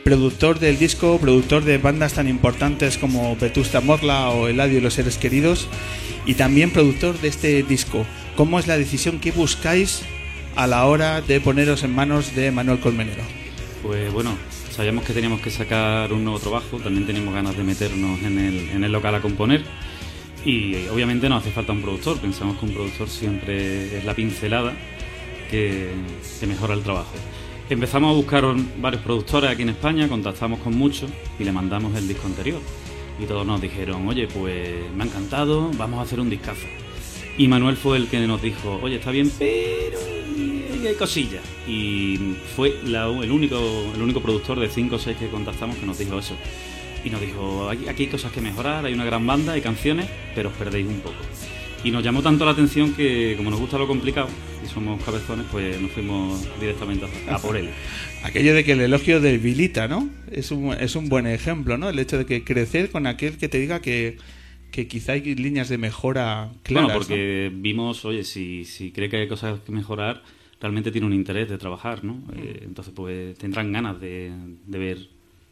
productor 0.02 0.59
del 0.59 0.78
disco, 0.78 1.19
productor 1.19 1.64
de 1.64 1.78
bandas 1.78 2.14
tan 2.14 2.28
importantes 2.28 2.99
como 2.99 3.37
Vetusta 3.37 3.81
Morla 3.81 4.31
o 4.31 4.49
Eladio 4.49 4.78
y 4.78 4.81
los 4.81 4.95
Seres 4.95 5.16
Queridos, 5.16 5.69
y 6.26 6.35
también 6.35 6.71
productor 6.71 7.21
de 7.21 7.28
este 7.28 7.62
disco. 7.62 8.04
¿Cómo 8.37 8.59
es 8.59 8.66
la 8.66 8.76
decisión 8.76 9.21
que 9.21 9.31
buscáis 9.31 10.02
a 10.57 10.66
la 10.66 10.87
hora 10.87 11.21
de 11.21 11.40
poneros 11.40 11.85
en 11.85 11.95
manos 11.95 12.35
de 12.35 12.50
Manuel 12.50 12.81
Colmenero? 12.81 13.23
Pues 13.83 14.12
bueno, 14.12 14.37
sabíamos 14.71 15.04
que 15.04 15.12
teníamos 15.12 15.40
que 15.40 15.50
sacar 15.50 16.12
un 16.12 16.25
nuevo 16.25 16.40
trabajo, 16.40 16.78
también 16.78 17.07
teníamos 17.07 17.33
ganas 17.33 17.57
de 17.57 17.62
meternos 17.62 18.21
en 18.23 18.38
el, 18.38 18.71
en 18.71 18.83
el 18.83 18.90
local 18.90 19.14
a 19.14 19.21
componer 19.21 19.62
y 20.44 20.86
obviamente 20.88 21.28
nos 21.28 21.42
hace 21.42 21.50
falta 21.52 21.72
un 21.72 21.82
productor, 21.82 22.18
pensamos 22.18 22.58
que 22.58 22.66
un 22.66 22.72
productor 22.74 23.08
siempre 23.08 23.98
es 23.98 24.04
la 24.04 24.14
pincelada 24.14 24.72
que, 25.50 25.88
que 26.40 26.46
mejora 26.46 26.74
el 26.74 26.82
trabajo. 26.82 27.12
Empezamos 27.70 28.10
a 28.12 28.14
buscar 28.14 28.44
varios 28.78 29.02
productores 29.02 29.50
aquí 29.50 29.62
en 29.62 29.70
España, 29.70 30.06
contactamos 30.08 30.60
con 30.60 30.76
muchos 30.76 31.10
y 31.38 31.44
le 31.44 31.52
mandamos 31.52 31.96
el 31.96 32.06
disco 32.06 32.26
anterior. 32.26 32.60
Y 33.18 33.24
todos 33.26 33.46
nos 33.46 33.60
dijeron, 33.60 34.06
oye, 34.08 34.26
pues 34.26 34.74
me 34.94 35.04
ha 35.04 35.06
encantado, 35.06 35.70
vamos 35.78 36.00
a 36.00 36.02
hacer 36.02 36.20
un 36.20 36.28
discazo. 36.28 36.66
Y 37.38 37.48
Manuel 37.48 37.76
fue 37.76 37.96
el 37.96 38.08
que 38.08 38.18
nos 38.26 38.42
dijo, 38.42 38.78
oye, 38.82 38.96
está 38.96 39.10
bien, 39.12 39.30
pero 39.38 39.98
hay 40.86 40.94
cosillas. 40.96 41.42
Y 41.66 42.34
fue 42.54 42.74
la- 42.84 43.06
el, 43.06 43.30
único, 43.30 43.56
el 43.94 44.02
único 44.02 44.20
productor 44.20 44.60
de 44.60 44.68
5 44.68 44.96
o 44.96 44.98
6 44.98 45.16
que 45.16 45.28
contactamos 45.28 45.76
que 45.76 45.86
nos 45.86 45.98
dijo 45.98 46.18
eso. 46.18 46.34
Y 47.04 47.11
nos 47.11 47.20
dijo, 47.20 47.68
"Hay- 47.68 47.87
aquí 47.88 48.04
hay 48.04 48.08
cosas 48.08 48.32
que 48.32 48.40
mejorar, 48.40 48.84
hay 48.84 48.94
una 48.94 49.04
gran 49.04 49.26
banda, 49.26 49.52
hay 49.52 49.61
canciones, 49.61 50.08
pero 50.34 50.49
os 50.49 50.54
perdéis 50.56 50.87
un 50.87 51.00
poco. 51.00 51.16
Y 51.84 51.90
nos 51.90 52.02
llamó 52.02 52.23
tanto 52.23 52.46
la 52.46 52.52
atención 52.52 52.94
que, 52.94 53.34
como 53.37 53.50
nos 53.50 53.61
gusta 53.61 53.76
lo 53.76 53.87
complicado 53.87 54.28
y 54.64 54.68
somos 54.68 55.02
cabezones, 55.04 55.44
pues 55.52 55.78
nos 55.82 55.90
fuimos 55.90 56.46
directamente 56.58 57.04
a, 57.28 57.38
por 57.38 57.56
él. 57.58 57.68
Aquello 58.25 58.54
de 58.54 58.64
que 58.64 58.73
el 58.73 58.80
elogio 58.80 59.20
debilita, 59.20 59.87
¿no? 59.87 60.08
Es 60.32 60.50
un, 60.50 60.73
es 60.73 60.96
un 60.96 61.11
buen 61.11 61.26
ejemplo, 61.26 61.76
¿no? 61.76 61.90
El 61.90 61.99
hecho 61.99 62.16
de 62.16 62.25
que 62.25 62.42
crecer 62.42 62.90
con 62.90 63.06
aquel 63.06 63.37
que 63.37 63.50
te 63.50 63.58
diga 63.58 63.82
que, 63.82 64.16
que 64.70 64.88
quizá 64.88 65.12
hay 65.12 65.34
líneas 65.34 65.68
de 65.68 65.76
mejora 65.76 66.49
claras. 66.62 66.87
bueno, 66.87 66.99
porque 66.99 67.52
vimos, 67.54 68.02
oye, 68.06 68.25
si, 68.25 68.64
si 68.64 68.90
cree 68.90 69.11
que 69.11 69.18
hay 69.18 69.28
cosas 69.28 69.61
que 69.61 69.70
mejorar, 69.70 70.23
realmente 70.62 70.90
tiene 70.90 71.06
un 71.06 71.12
interés 71.12 71.50
de 71.50 71.58
trabajar, 71.58 72.02
¿no? 72.02 72.23
Eh, 72.34 72.62
entonces, 72.64 72.94
pues 72.96 73.37
tendrán 73.37 73.70
ganas 73.73 74.00
de, 74.00 74.32
de 74.66 74.78
ver 74.78 74.99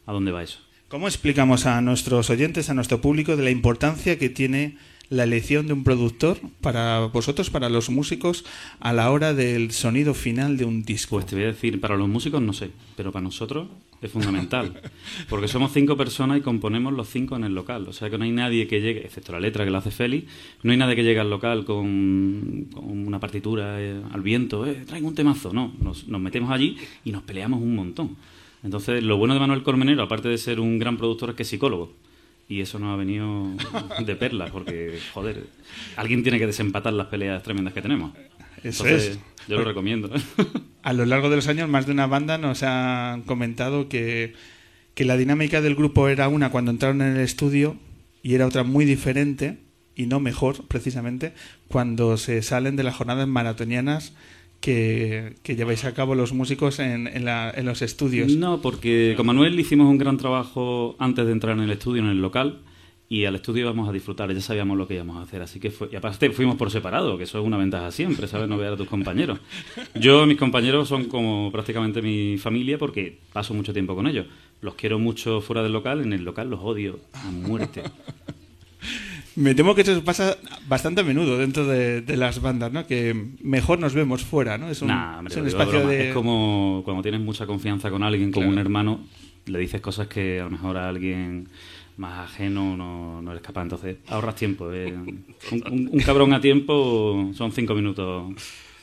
a 0.07 0.11
dónde 0.11 0.31
va 0.31 0.41
eso. 0.41 0.57
¿Cómo 0.93 1.07
explicamos 1.07 1.65
a 1.65 1.81
nuestros 1.81 2.29
oyentes, 2.29 2.69
a 2.69 2.75
nuestro 2.75 3.01
público, 3.01 3.35
de 3.35 3.41
la 3.41 3.49
importancia 3.49 4.19
que 4.19 4.29
tiene 4.29 4.77
la 5.09 5.23
elección 5.23 5.65
de 5.65 5.73
un 5.73 5.83
productor 5.83 6.37
para 6.61 7.07
vosotros, 7.07 7.49
para 7.49 7.67
los 7.67 7.89
músicos, 7.89 8.45
a 8.79 8.93
la 8.93 9.09
hora 9.09 9.33
del 9.33 9.71
sonido 9.71 10.13
final 10.13 10.55
de 10.55 10.65
un 10.65 10.83
disco? 10.83 11.15
Pues 11.15 11.25
te 11.25 11.35
voy 11.35 11.45
a 11.45 11.47
decir, 11.47 11.81
para 11.81 11.97
los 11.97 12.07
músicos 12.07 12.43
no 12.43 12.53
sé, 12.53 12.69
pero 12.95 13.11
para 13.11 13.23
nosotros 13.23 13.69
es 14.03 14.11
fundamental. 14.11 14.83
Porque 15.29 15.47
somos 15.47 15.73
cinco 15.73 15.97
personas 15.97 16.37
y 16.37 16.41
componemos 16.41 16.93
los 16.93 17.09
cinco 17.09 17.35
en 17.37 17.45
el 17.45 17.55
local. 17.55 17.87
O 17.87 17.93
sea 17.93 18.11
que 18.11 18.19
no 18.19 18.25
hay 18.25 18.31
nadie 18.31 18.67
que 18.67 18.79
llegue, 18.79 19.03
excepto 19.03 19.31
la 19.31 19.39
letra 19.39 19.65
que 19.65 19.71
la 19.71 19.79
hace 19.79 19.89
Félix, 19.89 20.31
no 20.61 20.73
hay 20.73 20.77
nadie 20.77 20.95
que 20.95 21.03
llegue 21.03 21.19
al 21.19 21.31
local 21.31 21.65
con, 21.65 22.67
una 22.75 23.19
partitura 23.19 23.81
eh, 23.81 23.99
al 24.11 24.21
viento, 24.21 24.67
eh, 24.67 24.83
traigo 24.85 25.07
un 25.07 25.15
temazo. 25.15 25.53
No, 25.53 25.73
nos 25.79 26.21
metemos 26.21 26.51
allí 26.51 26.77
y 27.03 27.11
nos 27.11 27.23
peleamos 27.23 27.63
un 27.63 27.75
montón. 27.75 28.15
Entonces, 28.63 29.03
lo 29.03 29.17
bueno 29.17 29.33
de 29.33 29.39
Manuel 29.39 29.63
Cormenero, 29.63 30.03
aparte 30.03 30.29
de 30.29 30.37
ser 30.37 30.59
un 30.59 30.79
gran 30.79 30.97
productor, 30.97 31.31
es 31.31 31.35
que 31.35 31.43
es 31.43 31.49
psicólogo. 31.49 31.93
Y 32.47 32.61
eso 32.61 32.79
nos 32.79 32.93
ha 32.93 32.95
venido 32.95 33.51
de 34.05 34.15
perlas, 34.15 34.51
porque, 34.51 34.99
joder, 35.13 35.47
alguien 35.95 36.23
tiene 36.23 36.39
que 36.39 36.47
desempatar 36.47 36.93
las 36.93 37.07
peleas 37.07 37.43
tremendas 37.43 37.73
que 37.73 37.81
tenemos. 37.81 38.13
Eso 38.63 38.85
Entonces, 38.85 39.11
es. 39.11 39.19
Yo 39.47 39.57
lo 39.57 39.65
recomiendo. 39.65 40.09
A 40.83 40.93
lo 40.93 41.05
largo 41.05 41.29
de 41.29 41.35
los 41.35 41.47
años, 41.47 41.69
más 41.69 41.85
de 41.85 41.91
una 41.91 42.07
banda 42.07 42.37
nos 42.37 42.63
ha 42.63 43.19
comentado 43.25 43.89
que, 43.89 44.33
que 44.93 45.05
la 45.05 45.17
dinámica 45.17 45.61
del 45.61 45.75
grupo 45.75 46.07
era 46.07 46.29
una 46.29 46.49
cuando 46.49 46.71
entraron 46.71 47.01
en 47.01 47.15
el 47.15 47.21
estudio 47.21 47.77
y 48.21 48.35
era 48.35 48.47
otra 48.47 48.63
muy 48.63 48.85
diferente 48.85 49.59
y 49.95 50.05
no 50.05 50.19
mejor, 50.19 50.65
precisamente, 50.67 51.33
cuando 51.67 52.17
se 52.17 52.41
salen 52.41 52.75
de 52.75 52.83
las 52.83 52.95
jornadas 52.95 53.27
maratonianas 53.27 54.13
que, 54.63 55.35
que 55.43 55.57
lleváis 55.57 55.83
a 55.83 55.93
cabo 55.93 56.15
los 56.15 56.31
músicos 56.31 56.79
en, 56.79 57.05
en, 57.07 57.25
la- 57.25 57.51
en 57.53 57.65
los 57.65 57.81
estudios. 57.81 58.33
No, 58.37 58.61
porque 58.61 59.13
con 59.17 59.25
Manuel 59.25 59.59
hicimos 59.59 59.89
un 59.89 59.97
gran 59.97 60.15
trabajo 60.15 60.95
antes 60.99 61.25
de 61.25 61.33
entrar 61.33 61.57
en 61.57 61.63
el 61.65 61.71
estudio, 61.71 62.01
en 62.01 62.07
el 62.07 62.21
local, 62.21 62.59
y 63.09 63.25
al 63.25 63.35
estudio 63.35 63.63
íbamos 63.63 63.89
a 63.89 63.91
disfrutar, 63.91 64.33
ya 64.33 64.39
sabíamos 64.39 64.77
lo 64.77 64.87
que 64.87 64.93
íbamos 64.93 65.17
a 65.17 65.23
hacer, 65.23 65.41
así 65.41 65.59
que 65.59 65.69
fue, 65.69 65.89
y 65.91 65.97
aparte 65.97 66.29
fuimos 66.29 66.55
por 66.55 66.71
separado, 66.71 67.17
que 67.17 67.25
eso 67.25 67.39
es 67.41 67.45
una 67.45 67.57
ventaja 67.57 67.91
siempre, 67.91 68.25
¿sabes? 68.27 68.47
No 68.47 68.57
ver 68.57 68.71
a 68.71 68.77
tus 68.77 68.87
compañeros. 68.87 69.39
Yo, 69.95 70.25
mis 70.25 70.37
compañeros 70.37 70.87
son 70.87 71.05
como 71.09 71.51
prácticamente 71.51 72.01
mi 72.01 72.37
familia 72.37 72.77
porque 72.77 73.19
paso 73.33 73.53
mucho 73.53 73.73
tiempo 73.73 73.95
con 73.95 74.07
ellos. 74.07 74.27
Los 74.61 74.75
quiero 74.75 74.97
mucho 74.97 75.41
fuera 75.41 75.61
del 75.61 75.73
local, 75.73 75.99
en 76.01 76.13
el 76.13 76.23
local 76.23 76.49
los 76.49 76.61
odio 76.63 77.01
a 77.13 77.29
muerte. 77.29 77.83
Me 79.35 79.55
temo 79.55 79.73
que 79.73 79.81
eso 79.81 80.03
pasa 80.03 80.37
bastante 80.67 81.01
a 81.01 81.03
menudo 81.03 81.37
dentro 81.37 81.65
de, 81.65 82.01
de 82.01 82.17
las 82.17 82.39
bandas, 82.41 82.71
¿no? 82.71 82.85
Que 82.85 83.15
mejor 83.41 83.79
nos 83.79 83.93
vemos 83.93 84.23
fuera, 84.23 84.57
¿no? 84.57 84.69
Es 84.69 84.81
un, 84.81 84.89
Nah, 84.89 85.19
hombre, 85.19 85.33
es 85.33 85.37
un 85.37 85.43
lo 85.43 85.49
digo 85.49 85.57
de 85.59 85.63
espacio 85.65 85.87
de... 85.87 86.07
Es 86.09 86.13
como 86.13 86.81
cuando 86.85 87.01
tienes 87.01 87.21
mucha 87.21 87.45
confianza 87.47 87.89
con 87.89 88.03
alguien, 88.03 88.31
como 88.31 88.45
Claro. 88.45 88.53
un 88.53 88.59
hermano, 88.59 88.99
le 89.47 89.59
dices 89.59 89.81
cosas 89.81 90.07
que 90.07 90.39
a 90.39 90.43
lo 90.43 90.51
mejor 90.51 90.77
a 90.77 90.87
alguien 90.87 91.47
más 91.97 92.29
ajeno 92.31 92.77
no, 92.77 93.21
no 93.21 93.31
eres 93.31 93.43
capaz. 93.43 93.63
Entonces, 93.63 93.97
ahorras 94.07 94.35
tiempo. 94.35 94.71
eh. 94.71 94.93
Un, 94.93 95.17
un- 95.71 95.89
un 95.91 95.99
cabrón 96.01 96.33
a 96.33 96.39
tiempo 96.41 97.31
son 97.33 97.51
cinco 97.51 97.73
minutos 97.75 98.33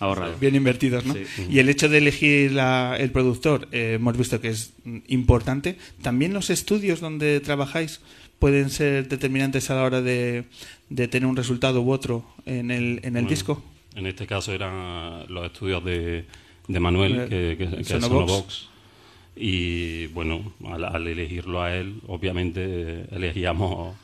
ahorrados. 0.00 0.38
bien 0.40 0.54
invertidos, 0.56 1.04
¿no? 1.06 1.14
Sí. 1.14 1.22
Y 1.48 1.58
el 1.60 1.68
hecho 1.68 1.88
de 1.88 1.98
elegir 1.98 2.52
la- 2.52 2.96
el 2.98 3.10
productor, 3.10 3.68
eh, 3.72 3.94
hemos 4.00 4.16
visto 4.16 4.40
que 4.40 4.48
es 4.48 4.72
importante. 5.08 5.76
También 6.02 6.32
los 6.34 6.50
estudios 6.50 7.00
donde 7.00 7.38
trabajáis 7.40 8.00
pueden 8.40 8.70
ser 8.70 9.06
determinantes 9.08 9.70
a 9.70 9.76
la 9.76 9.84
hora 9.84 10.02
de, 10.02 10.44
de 10.88 11.06
tener 11.06 11.28
un 11.28 11.36
resultado 11.36 11.80
u 11.82 11.92
otro 11.92 12.24
en 12.46 12.72
el, 12.72 12.98
en 13.04 13.04
el 13.16 13.22
Bueno, 13.22 13.28
disco. 13.28 13.62
En 13.94 14.06
este 14.06 14.26
caso 14.26 14.52
eran 14.52 15.26
los 15.32 15.46
estudios 15.46 15.84
de, 15.84 16.24
de 16.66 16.80
Manuel, 16.80 17.28
que, 17.28 17.56
que- 17.58 17.68
que 17.76 17.80
es 17.82 17.86
Sonobox. 17.88 18.08
Sonobox. 18.32 18.68
Y 19.36 20.06
bueno, 20.08 20.52
al, 20.66 20.84
al 20.84 21.06
elegirlo 21.06 21.62
a 21.62 21.74
él, 21.76 22.00
obviamente 22.08 22.60
eh, 22.64 23.06
elegíamos, 23.12 23.94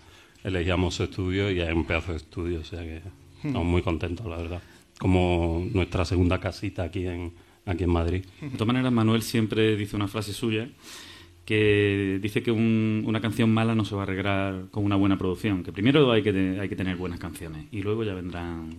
elegíamos 0.45 0.95
su 0.95 1.05
estudio 1.05 1.51
y 1.51 1.61
es 1.61 1.73
un 1.73 1.85
pedazo 1.85 2.13
de 2.13 2.19
estudio, 2.19 2.61
o 2.61 2.65
sea 2.65 2.81
que 2.83 3.03
estamos 3.37 3.67
muy 3.67 3.83
contentos, 3.83 4.27
la 4.27 4.37
verdad. 4.37 4.63
Como 4.99 5.67
nuestra 5.73 6.05
segunda 6.05 6.41
casita 6.41 6.85
aquí 6.85 7.07
en, 7.07 7.33
aquí 7.67 7.85
en 7.85 7.91
Madrid. 7.91 8.25
De 8.41 8.49
todas 8.51 8.67
maneras, 8.69 8.93
Manuel 8.93 9.23
siempre 9.23 9.77
dice 9.77 9.95
una 9.97 10.09
frase 10.09 10.33
suya 10.33 10.69
que 11.47 12.19
dice 12.21 12.43
que 12.43 12.51
un- 12.51 13.05
una 13.07 13.21
canción 13.23 13.51
mala 13.51 13.75
no 13.75 13.85
se 13.87 13.95
va 13.95 14.03
a 14.03 14.05
arreglar 14.05 14.65
con 14.71 14.85
una 14.85 14.97
buena 14.97 15.17
producción, 15.17 15.63
que 15.63 15.73
primero 15.73 16.11
hay 16.13 16.23
que, 16.23 16.33
te- 16.33 16.61
hay 16.61 16.69
que 16.69 16.77
tener 16.77 16.97
buenas 16.97 17.19
canciones 17.21 17.65
y 17.73 17.81
luego 17.83 18.05
ya 18.05 18.13
vendrán... 18.15 18.75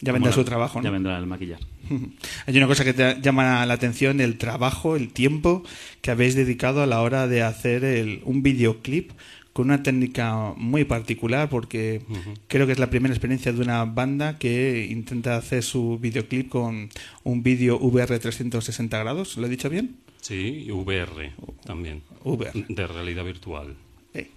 Ya 0.00 0.10
vendrá 0.12 0.32
su 0.32 0.42
trabajo, 0.44 0.78
¿no? 0.80 0.84
Ya 0.84 0.90
vendrá 0.90 1.16
el 1.18 1.26
maquillar. 1.26 1.60
Hay 2.46 2.56
una 2.56 2.66
cosa 2.66 2.84
que 2.84 2.92
te 2.92 3.20
llama 3.22 3.64
la 3.66 3.74
atención, 3.74 4.20
el 4.20 4.36
trabajo, 4.36 4.96
el 4.96 5.12
tiempo 5.12 5.62
que 6.00 6.10
habéis 6.10 6.34
dedicado 6.34 6.82
a 6.82 6.86
la 6.86 7.00
hora 7.02 7.28
de 7.28 7.42
hacer 7.42 7.84
el- 7.84 8.20
un 8.24 8.42
videoclip 8.42 9.12
con 9.52 9.66
una 9.66 9.82
técnica 9.84 10.54
muy 10.56 10.84
particular 10.84 11.48
porque 11.50 12.00
creo 12.48 12.66
que 12.66 12.72
es 12.72 12.78
la 12.80 12.88
primera 12.90 13.12
experiencia 13.14 13.52
de 13.52 13.60
una 13.60 13.84
banda 13.84 14.38
que 14.38 14.88
intenta 14.90 15.36
hacer 15.36 15.62
su 15.62 15.98
videoclip 16.00 16.48
con 16.48 16.88
un 17.22 17.42
vídeo 17.44 17.78
VR 17.78 18.18
360 18.18 18.98
grados. 18.98 19.36
¿Lo 19.36 19.46
he 19.46 19.50
dicho 19.50 19.68
bien? 19.70 19.96
Sí, 20.22 20.64
y 20.66 20.70
VR 20.70 21.32
también, 21.66 22.02
VR. 22.24 22.52
de 22.68 22.86
realidad 22.86 23.24
virtual. 23.24 23.74
Eh, 24.14 24.30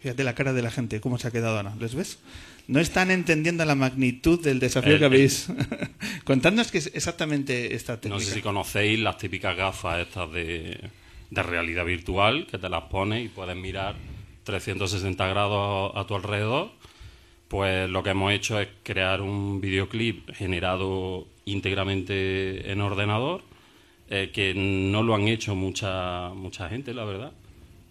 fíjate 0.00 0.22
la 0.22 0.34
cara 0.34 0.52
de 0.52 0.62
la 0.62 0.70
gente, 0.70 1.00
cómo 1.00 1.18
se 1.18 1.26
ha 1.28 1.30
quedado 1.32 1.56
ahora. 1.56 1.74
¿Les 1.80 1.94
ves? 1.94 2.18
No 2.68 2.78
están 2.78 3.10
entendiendo 3.10 3.64
la 3.64 3.74
magnitud 3.74 4.40
del 4.40 4.60
desafío 4.60 4.94
Eh, 4.94 4.98
que 5.00 5.04
habéis. 5.06 5.48
Contadnos 6.24 6.70
qué 6.70 6.78
es 6.78 6.90
exactamente 6.94 7.74
esta 7.74 8.00
técnica. 8.00 8.22
No 8.22 8.24
sé 8.28 8.32
si 8.34 8.42
conocéis 8.42 9.00
las 9.00 9.18
típicas 9.18 9.56
gafas 9.56 10.06
estas 10.06 10.30
de, 10.30 10.78
de 11.30 11.42
realidad 11.42 11.84
virtual, 11.84 12.46
que 12.46 12.58
te 12.58 12.68
las 12.68 12.84
pones 12.84 13.24
y 13.24 13.28
puedes 13.28 13.56
mirar 13.56 13.96
360 14.44 15.26
grados 15.26 15.92
a 15.96 16.06
tu 16.06 16.14
alrededor. 16.14 16.70
Pues 17.48 17.90
lo 17.90 18.04
que 18.04 18.10
hemos 18.10 18.32
hecho 18.32 18.60
es 18.60 18.68
crear 18.84 19.20
un 19.22 19.60
videoclip 19.60 20.30
generado 20.34 21.26
íntegramente 21.46 22.70
en 22.70 22.80
ordenador, 22.80 23.42
eh, 24.10 24.30
que 24.32 24.52
no 24.54 25.02
lo 25.02 25.14
han 25.14 25.28
hecho 25.28 25.54
mucha, 25.54 26.30
mucha 26.34 26.68
gente, 26.68 26.92
la 26.92 27.04
verdad. 27.04 27.32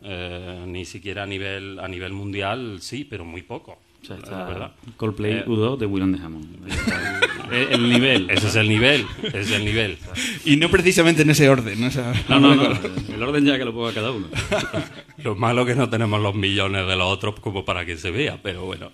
Eh, 0.04 0.64
ni 0.68 0.86
siquiera 0.86 1.24
a 1.24 1.26
nivel, 1.26 1.80
a 1.80 1.88
nivel 1.88 2.14
mundial, 2.14 2.78
sí, 2.82 3.04
pero 3.10 3.26
muy 3.26 3.42
poco. 3.42 3.80
O 4.02 4.06
sea, 4.06 4.16
la 4.16 4.24
está 4.24 4.46
verdad. 4.46 4.72
Coldplay 4.96 5.34
Eh, 5.40 5.46
U2 5.46 5.78
de 5.78 5.86
Will 5.86 6.10
de 6.14 6.20
Hammond. 6.24 6.72
Está. 6.72 7.20
el, 7.52 7.68
el 7.74 7.90
nivel. 7.90 8.30
Ese 8.30 8.48
es 8.48 8.56
el 8.56 8.70
nivel, 8.70 9.06
ese 9.24 9.40
es 9.42 9.52
el 9.52 9.66
nivel. 9.66 9.98
Y 10.46 10.56
no 10.56 10.70
precisamente 10.70 11.24
en 11.24 11.32
ese 11.32 11.50
orden. 11.50 11.82
¿no? 11.82 11.88
O 11.88 11.92
sea, 11.92 12.14
No, 12.30 12.40
no, 12.40 12.56
no. 12.56 12.64
El 13.14 13.22
orden 13.22 13.44
ya 13.46 13.58
que 13.58 13.66
lo 13.66 13.74
ponga 13.74 13.92
cada 13.94 14.12
uno. 14.12 14.28
Lo 15.24 15.36
malo 15.36 15.66
que 15.66 15.76
no 15.76 15.90
tenemos 15.90 16.22
los 16.22 16.34
millones 16.34 16.88
de 16.88 16.96
los 16.96 17.08
otros 17.12 17.38
como 17.42 17.66
para 17.66 17.86
que 17.86 17.98
se 17.98 18.10
vea, 18.10 18.40
pero 18.42 18.64
bueno. 18.64 18.92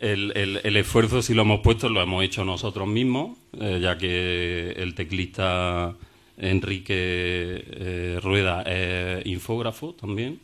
El, 0.00 0.32
el- 0.36 0.60
el 0.64 0.76
esfuerzo 0.76 1.22
si 1.22 1.32
lo 1.34 1.42
hemos 1.42 1.60
puesto 1.60 1.88
lo 1.88 2.00
hemos 2.02 2.24
hecho 2.24 2.44
nosotros 2.44 2.88
mismos, 2.88 3.38
eh, 3.60 3.78
ya 3.80 3.96
que 3.98 4.72
el 4.76 4.94
teclista 4.96 5.94
Enrique 6.38 6.94
eh, 6.96 8.20
Rueda 8.22 8.62
es 8.62 9.26
infógrafo 9.26 9.92
también 9.94 10.38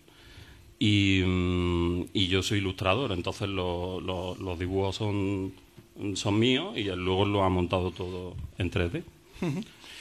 y, 0.78 1.22
mm, 1.24 2.02
y 2.12 2.26
yo 2.28 2.42
soy 2.42 2.58
ilustrador, 2.58 3.12
entonces 3.12 3.48
lo- 3.48 4.00
lo- 4.00 4.34
los 4.36 4.58
dibujos 4.58 4.96
son, 4.96 5.52
son 6.14 6.38
míos 6.38 6.76
y 6.76 6.84
luego 6.84 7.24
lo 7.24 7.44
ha 7.44 7.48
montado 7.48 7.90
todo 7.92 8.34
en 8.58 8.70
3D. 8.70 9.02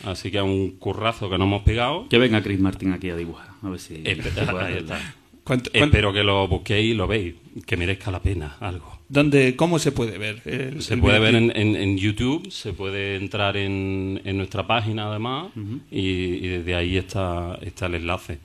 Así 0.03 0.32
que 0.32 0.38
es 0.38 0.43
un 0.43 0.71
currazo 0.79 1.29
que 1.29 1.38
no 1.38 1.43
hemos 1.45 1.62
pegado. 1.63 2.08
Que 2.10 2.17
venga 2.17 2.41
Chris 2.41 2.60
Martin 2.60 2.91
aquí 2.93 3.10
a 3.10 3.15
dibujar. 3.15 3.49
A 3.62 3.69
ver 3.69 3.79
si. 3.79 3.95
Espe- 3.95 4.34
se 4.34 4.45
puede 4.45 4.65
ahí 4.65 4.73
hacer. 4.73 4.77
está. 4.84 5.15
¿Cuánto- 5.43 5.69
cuán- 5.71 5.84
Espero 5.86 6.12
que 6.13 6.23
lo 6.23 6.47
busquéis 6.47 6.91
y 6.91 6.93
lo 6.95 7.08
veis, 7.08 7.36
que 7.65 7.77
merezca 7.77 8.10
la 8.12 8.21
pena 8.21 8.58
algo. 8.60 8.92
¿Dónde, 9.09 9.55
¿Cómo 9.55 9.77
se 9.79 9.91
puede 9.91 10.17
ver? 10.17 10.41
el- 10.45 10.81
Se 10.81 10.95
el 10.95 10.99
puede 11.01 11.19
ver 11.19 11.35
en, 11.35 11.51
en- 11.55 11.75
en 11.75 11.97
YouTube, 11.97 12.49
se 12.51 12.73
puede 12.73 13.15
entrar 13.15 13.57
en, 13.57 14.21
en 14.25 14.37
nuestra 14.37 14.65
página 14.65 15.07
además 15.09 15.51
y, 15.91 15.99
y 16.01 16.47
desde 16.47 16.75
ahí 16.75 16.97
está, 16.97 17.59
está 17.61 17.85
el 17.87 17.95
enlace. 17.95 18.39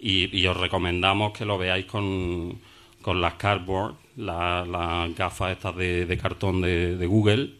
Y, 0.00 0.34
y 0.36 0.46
os 0.46 0.56
recomendamos 0.56 1.32
que 1.36 1.44
lo 1.44 1.58
veáis 1.58 1.84
con, 1.86 2.58
con 3.02 3.20
las 3.20 3.34
cardboard, 3.34 3.96
la- 4.16 4.64
las 4.64 5.14
gafas 5.14 5.52
estas 5.52 5.76
de, 5.76 6.06
de 6.06 6.16
cartón 6.18 6.60
de, 6.62 6.96
de 6.96 7.06
Google. 7.06 7.50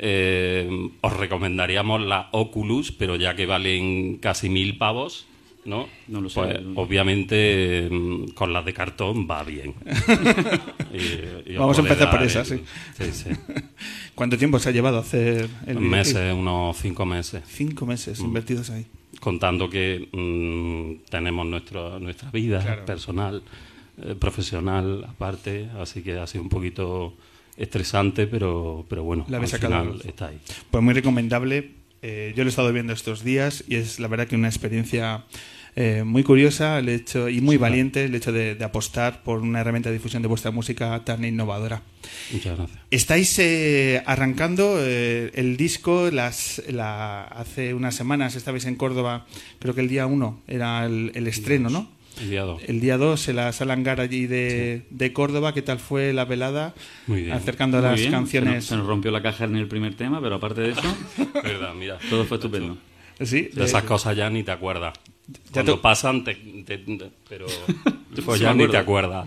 Eh, 0.00 0.90
os 1.00 1.16
recomendaríamos 1.16 2.00
la 2.02 2.28
Oculus, 2.32 2.92
pero 2.92 3.16
ya 3.16 3.34
que 3.34 3.46
valen 3.46 4.18
casi 4.18 4.48
mil 4.48 4.78
pavos, 4.78 5.26
¿no? 5.64 5.88
No 6.08 6.20
lo 6.20 6.28
sé. 6.28 6.40
Pues 6.40 6.58
obviamente 6.76 7.88
mm, 7.90 8.28
con 8.34 8.52
las 8.52 8.64
de 8.64 8.72
cartón 8.72 9.26
va 9.30 9.42
bien. 9.44 9.74
Y- 10.92 11.50
y 11.52 11.54
os 11.54 11.58
Vamos 11.58 11.78
a 11.78 11.82
empezar 11.82 12.10
por 12.10 12.22
esa, 12.22 12.40
el- 12.40 12.46
sí. 12.46 12.60
Sí, 12.98 13.12
sí. 13.12 13.30
¿Cuánto 14.14 14.38
tiempo 14.38 14.58
se 14.58 14.70
ha 14.70 14.72
llevado 14.72 14.96
a 14.96 15.00
hacer 15.00 15.48
el? 15.66 15.78
Meses, 15.80 16.34
unos 16.34 16.76
cinco 16.78 17.04
meses. 17.04 17.42
Cinco 17.46 17.84
meses 17.86 18.18
invertidos 18.20 18.70
ahí. 18.70 18.86
Contando 19.20 19.68
que 19.68 20.08
mm, 20.12 21.08
tenemos 21.10 21.46
nuestro, 21.46 21.98
nuestra 22.00 22.30
vida 22.30 22.60
Claro. 22.62 22.84
personal, 22.84 23.42
eh, 24.02 24.14
profesional 24.18 25.04
aparte, 25.08 25.68
así 25.80 26.02
que 26.02 26.18
ha 26.18 26.26
sido 26.26 26.42
un 26.42 26.48
poquito 26.48 27.14
estresante, 27.56 28.26
pero, 28.26 28.86
pero 28.88 29.02
bueno, 29.02 29.26
La 29.28 29.38
al 29.38 29.46
final 29.48 30.00
está 30.04 30.28
ahí. 30.28 30.38
Pues 30.70 30.82
muy 30.82 30.94
recomendable. 30.94 31.77
Eh, 32.02 32.32
yo 32.36 32.44
lo 32.44 32.48
he 32.48 32.50
estado 32.50 32.72
viendo 32.72 32.92
estos 32.92 33.24
días 33.24 33.64
y 33.68 33.76
es 33.76 33.98
la 34.00 34.08
verdad 34.08 34.26
que 34.26 34.36
una 34.36 34.48
experiencia 34.48 35.24
eh, 35.80 36.02
muy 36.04 36.24
curiosa 36.24 36.80
el 36.80 36.88
hecho 36.88 37.28
y 37.28 37.40
muy 37.40 37.56
valiente 37.56 38.04
el 38.04 38.14
hecho 38.14 38.32
de, 38.32 38.56
de 38.56 38.64
apostar 38.64 39.22
por 39.22 39.38
una 39.38 39.60
herramienta 39.60 39.90
de 39.90 39.94
difusión 39.94 40.22
de 40.22 40.28
vuestra 40.28 40.50
música 40.50 41.04
tan 41.04 41.24
innovadora. 41.24 41.82
Muchas 42.32 42.56
gracias. 42.56 42.80
Estáis 42.90 43.38
eh, 43.38 44.02
arrancando 44.04 44.76
eh, 44.80 45.30
el 45.34 45.56
disco 45.56 46.10
las, 46.10 46.62
la, 46.68 47.22
hace 47.22 47.74
unas 47.74 47.94
semanas, 47.94 48.34
estabais 48.34 48.64
en 48.64 48.74
Córdoba, 48.74 49.26
creo 49.60 49.72
que 49.72 49.80
el 49.80 49.88
día 49.88 50.06
1 50.06 50.42
era 50.48 50.84
el, 50.84 51.12
el 51.14 51.28
estreno, 51.28 51.70
¿no? 51.70 51.88
El 52.20 52.30
día 52.30 52.42
dos. 52.42 52.62
El 52.66 52.80
día 52.80 52.96
2 52.98 53.28
en 53.28 53.36
la 53.36 53.52
sala 53.52 53.74
hangar 53.74 54.00
allí 54.00 54.26
de, 54.26 54.82
de 54.90 55.12
Córdoba, 55.12 55.54
¿qué 55.54 55.62
tal 55.62 55.78
fue 55.78 56.12
la 56.12 56.24
velada? 56.24 56.74
Muy 57.06 57.22
bien. 57.22 57.32
Acercando 57.32 57.78
Muy 57.78 57.86
las 57.86 57.98
bien, 58.00 58.10
canciones. 58.10 58.50
Se 58.50 58.56
nos, 58.56 58.64
se 58.66 58.76
nos 58.76 58.86
rompió 58.86 59.10
la 59.10 59.22
caja 59.22 59.44
en 59.44 59.56
el 59.56 59.68
primer 59.68 59.94
tema, 59.94 60.20
pero 60.20 60.36
aparte 60.36 60.60
de 60.62 60.70
eso, 60.70 60.96
Verdad, 61.42 61.74
mira. 61.74 61.98
todo 62.10 62.24
fue 62.24 62.36
estupendo. 62.38 62.76
Sí, 63.20 63.50
De 63.52 63.64
esas 63.64 63.82
cosas 63.84 64.16
ya 64.16 64.30
ni 64.30 64.42
te 64.44 64.52
acuerdas. 64.52 64.94
Ya 65.26 65.40
Cuando 65.52 65.74
te- 65.76 65.80
pasan, 65.82 66.24
te, 66.24 66.34
te- 66.34 66.78
te- 66.78 67.10
pero 67.28 67.46
pues 68.24 68.38
Sí 68.38 68.44
ya 68.44 68.54
ni 68.54 68.66
te 68.68 68.76
acuerdas. 68.76 69.26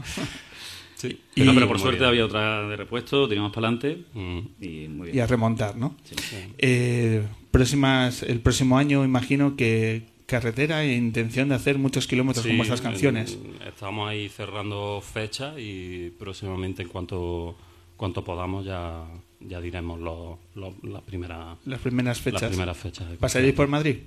Sí. 0.96 1.20
Y, 1.36 1.42
no, 1.42 1.54
pero 1.56 1.68
por 1.68 1.80
suerte 1.80 1.98
bien. 2.00 2.10
había 2.10 2.26
otra 2.26 2.68
de 2.68 2.76
repuesto, 2.76 3.28
teníamos 3.28 3.52
para 3.52 3.68
adelante 3.70 4.04
Mm. 4.14 4.40
y 4.62 4.88
muy 4.88 5.10
y 5.10 5.12
bien. 5.14 5.24
a 5.24 5.28
remontar, 5.28 5.76
¿no? 5.76 5.96
Sí. 6.04 6.16
Eh, 6.60 7.24
próximas, 7.50 8.22
el 8.24 8.40
próximo 8.40 8.78
año 8.78 9.04
imagino 9.04 9.56
que 9.56 10.04
carretera 10.32 10.84
e 10.84 10.96
intención 10.96 11.50
de 11.50 11.56
hacer 11.56 11.78
muchos 11.78 12.08
kilómetros 12.08 12.44
con 12.46 12.52
Sí, 12.52 12.58
vuestras 12.58 12.82
canciones. 12.82 13.34
en- 13.34 13.68
estamos 13.68 14.10
ahí 14.10 14.30
cerrando 14.30 15.02
fechas 15.02 15.56
y 15.60 16.12
próximamente 16.18 16.82
en 16.84 16.88
cuanto, 16.90 17.56
cuanto 17.98 18.24
podamos 18.24 18.66
ya, 18.66 19.06
ya 19.42 19.60
diremos 19.62 20.00
los- 20.00 20.38
los- 20.56 20.74
las 20.84 21.02
primeras 21.04 21.58
Las 21.66 21.80
primeras 21.82 22.20
fechas. 22.22 22.42
Las 22.44 22.52
primeras 22.52 22.78
fechas. 22.78 23.06
¿Pasaréis 23.20 23.54
por 23.54 23.68
Madrid? 23.68 23.98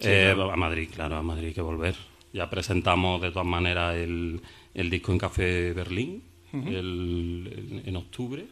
Eh, 0.00 0.34
A 0.36 0.56
Madrid, 0.56 0.88
claro, 0.92 1.16
a 1.16 1.22
Madrid 1.22 1.46
hay 1.48 1.54
que 1.54 1.60
volver. 1.62 1.94
Ya 2.32 2.50
presentamos 2.50 3.22
de 3.22 3.30
todas 3.30 3.46
maneras 3.46 3.94
el, 3.96 4.40
el 4.74 4.90
disco 4.90 5.12
en 5.12 5.18
Café 5.18 5.72
Berlín 5.72 6.20
el- 6.52 7.50
en, 7.56 7.82
en 7.88 7.96
octubre, 7.96 8.44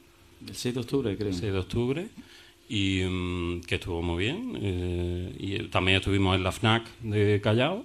El 0.48 0.54
6 0.54 0.74
de 0.74 0.80
octubre, 0.80 1.16
creo. 1.16 1.28
el 1.28 1.34
6 1.34 1.52
de 1.52 1.58
octubre, 1.58 2.08
y 2.80 3.02
mm, 3.04 3.60
que 3.68 3.74
estuvo 3.76 4.00
muy 4.02 4.24
bien. 4.24 4.58
eh, 4.62 5.36
y 5.38 5.58
también 5.68 5.98
estuvimos 5.98 6.34
en 6.36 6.42
la 6.42 6.52
FNAC 6.52 6.84
de 7.02 7.40
Callao 7.42 7.84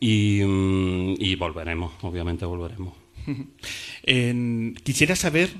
y, 0.00 0.40
mm, 0.44 1.14
y 1.18 1.36
volveremos, 1.36 1.92
obviamente 2.02 2.44
volveremos. 2.44 2.94
En- 4.02 4.74
quisiera 4.82 5.14
saber, 5.14 5.50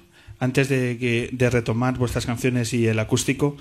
antes 0.40 0.68
de, 0.68 0.96
de 1.32 1.50
retomar 1.50 1.96
vuestras 1.98 2.26
canciones 2.26 2.74
y 2.74 2.86
el 2.88 2.98
acústico, 2.98 3.56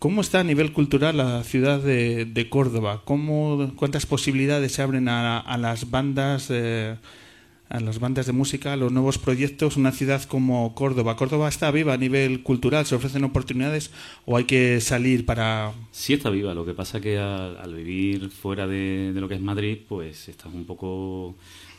¿cómo 0.00 0.20
está 0.20 0.40
a 0.40 0.44
nivel 0.44 0.72
cultural 0.72 1.16
la 1.16 1.44
ciudad 1.44 1.80
de, 1.80 2.24
de 2.24 2.48
Córdoba? 2.48 3.02
¿Cómo, 3.04 3.72
¿Cuántas 3.76 4.06
posibilidades 4.06 4.72
se 4.72 4.82
abren 4.82 5.08
a, 5.08 5.38
a 5.38 5.56
las 5.58 5.90
bandas? 5.90 6.48
eh, 6.50 6.96
a 7.68 7.80
las 7.80 8.00
bandas 8.00 8.26
de 8.26 8.32
música, 8.32 8.72
a 8.72 8.76
los 8.76 8.92
nuevos 8.92 9.18
proyectos, 9.18 9.76
una 9.76 9.92
ciudad 9.92 10.22
como 10.24 10.74
Córdoba. 10.74 11.16
¿Córdoba 11.16 11.48
está 11.48 11.70
viva 11.70 11.92
a 11.92 11.96
nivel 11.96 12.42
cultural? 12.42 12.86
¿Se 12.86 12.94
ofrecen 12.94 13.24
oportunidades 13.24 13.90
o 14.24 14.36
hay 14.36 14.44
que 14.44 14.80
salir 14.80 15.26
para...? 15.26 15.72
Sí 15.90 16.14
está 16.14 16.30
viva, 16.30 16.54
lo 16.54 16.64
que 16.64 16.74
pasa 16.74 17.00
que 17.00 17.18
al, 17.18 17.74
vivir 17.74 18.30
fuera 18.30 18.66
de, 18.66 19.12
de 19.12 19.20
lo 19.20 19.28
que 19.28 19.34
es 19.34 19.40
Madrid, 19.40 19.78
pues 19.86 20.28
estás 20.28 20.52
un 20.52 20.64
poco 20.64 21.34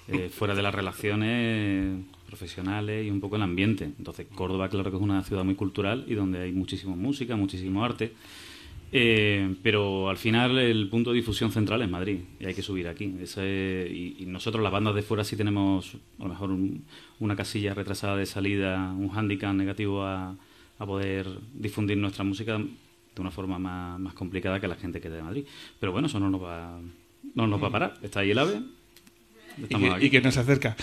eh, 0.07 0.29
fuera 0.29 0.55
de 0.55 0.61
las 0.61 0.73
relaciones 0.73 2.01
profesionales 2.25 3.05
y 3.05 3.09
un 3.09 3.19
poco 3.19 3.35
el 3.35 3.41
ambiente. 3.41 3.85
Entonces 3.85 4.27
Córdoba 4.33 4.69
claro 4.69 4.89
que 4.91 4.97
es 4.97 5.03
una 5.03 5.23
ciudad 5.23 5.43
muy 5.43 5.55
cultural 5.55 6.05
y 6.07 6.15
donde 6.15 6.41
hay 6.41 6.51
muchísima 6.51 6.95
música, 6.95 7.35
muchísimo 7.35 7.83
arte. 7.83 8.13
Eh, 8.91 9.55
pero 9.61 10.09
al 10.09 10.17
final 10.17 10.57
el 10.57 10.89
punto 10.89 11.11
de 11.11 11.17
difusión 11.17 11.51
central 11.51 11.81
es 11.83 11.89
Madrid 11.89 12.19
y 12.39 12.45
hay 12.45 12.53
que 12.53 12.61
subir 12.63 12.87
aquí. 12.87 13.13
Ese- 13.21 13.87
y, 13.91 14.15
y 14.23 14.25
nosotros 14.25 14.63
las 14.63 14.71
bandas 14.71 14.95
de 14.95 15.01
fuera 15.03 15.23
sí 15.23 15.35
tenemos 15.35 15.95
a 16.19 16.23
lo 16.23 16.29
mejor 16.29 16.51
un- 16.51 16.83
una 17.19 17.35
casilla 17.35 17.73
retrasada 17.73 18.15
de 18.17 18.25
salida, 18.25 18.91
un 18.97 19.09
hándicap 19.09 19.53
negativo 19.53 20.03
a, 20.03 20.35
a 20.79 20.85
poder 20.85 21.27
difundir 21.53 21.97
nuestra 21.97 22.23
música 22.23 22.57
de 22.57 23.21
una 23.21 23.31
forma 23.31 23.59
más, 23.59 23.99
más 23.99 24.13
complicada 24.13 24.59
que 24.59 24.67
la 24.67 24.75
gente 24.75 24.99
que 25.01 25.07
es 25.09 25.13
de 25.13 25.21
Madrid. 25.21 25.43
Pero 25.79 25.91
bueno, 25.91 26.07
eso 26.07 26.19
no 26.19 26.29
nos 26.29 26.41
va, 26.41 26.79
no 27.35 27.47
nos 27.47 27.61
va 27.61 27.67
a 27.67 27.71
parar. 27.71 27.93
Está 28.01 28.21
ahí 28.21 28.31
el 28.31 28.39
AVE. 28.39 28.61
Que, 29.67 30.05
y 30.05 30.09
que 30.09 30.21
nos 30.21 30.37
acerca. 30.37 30.75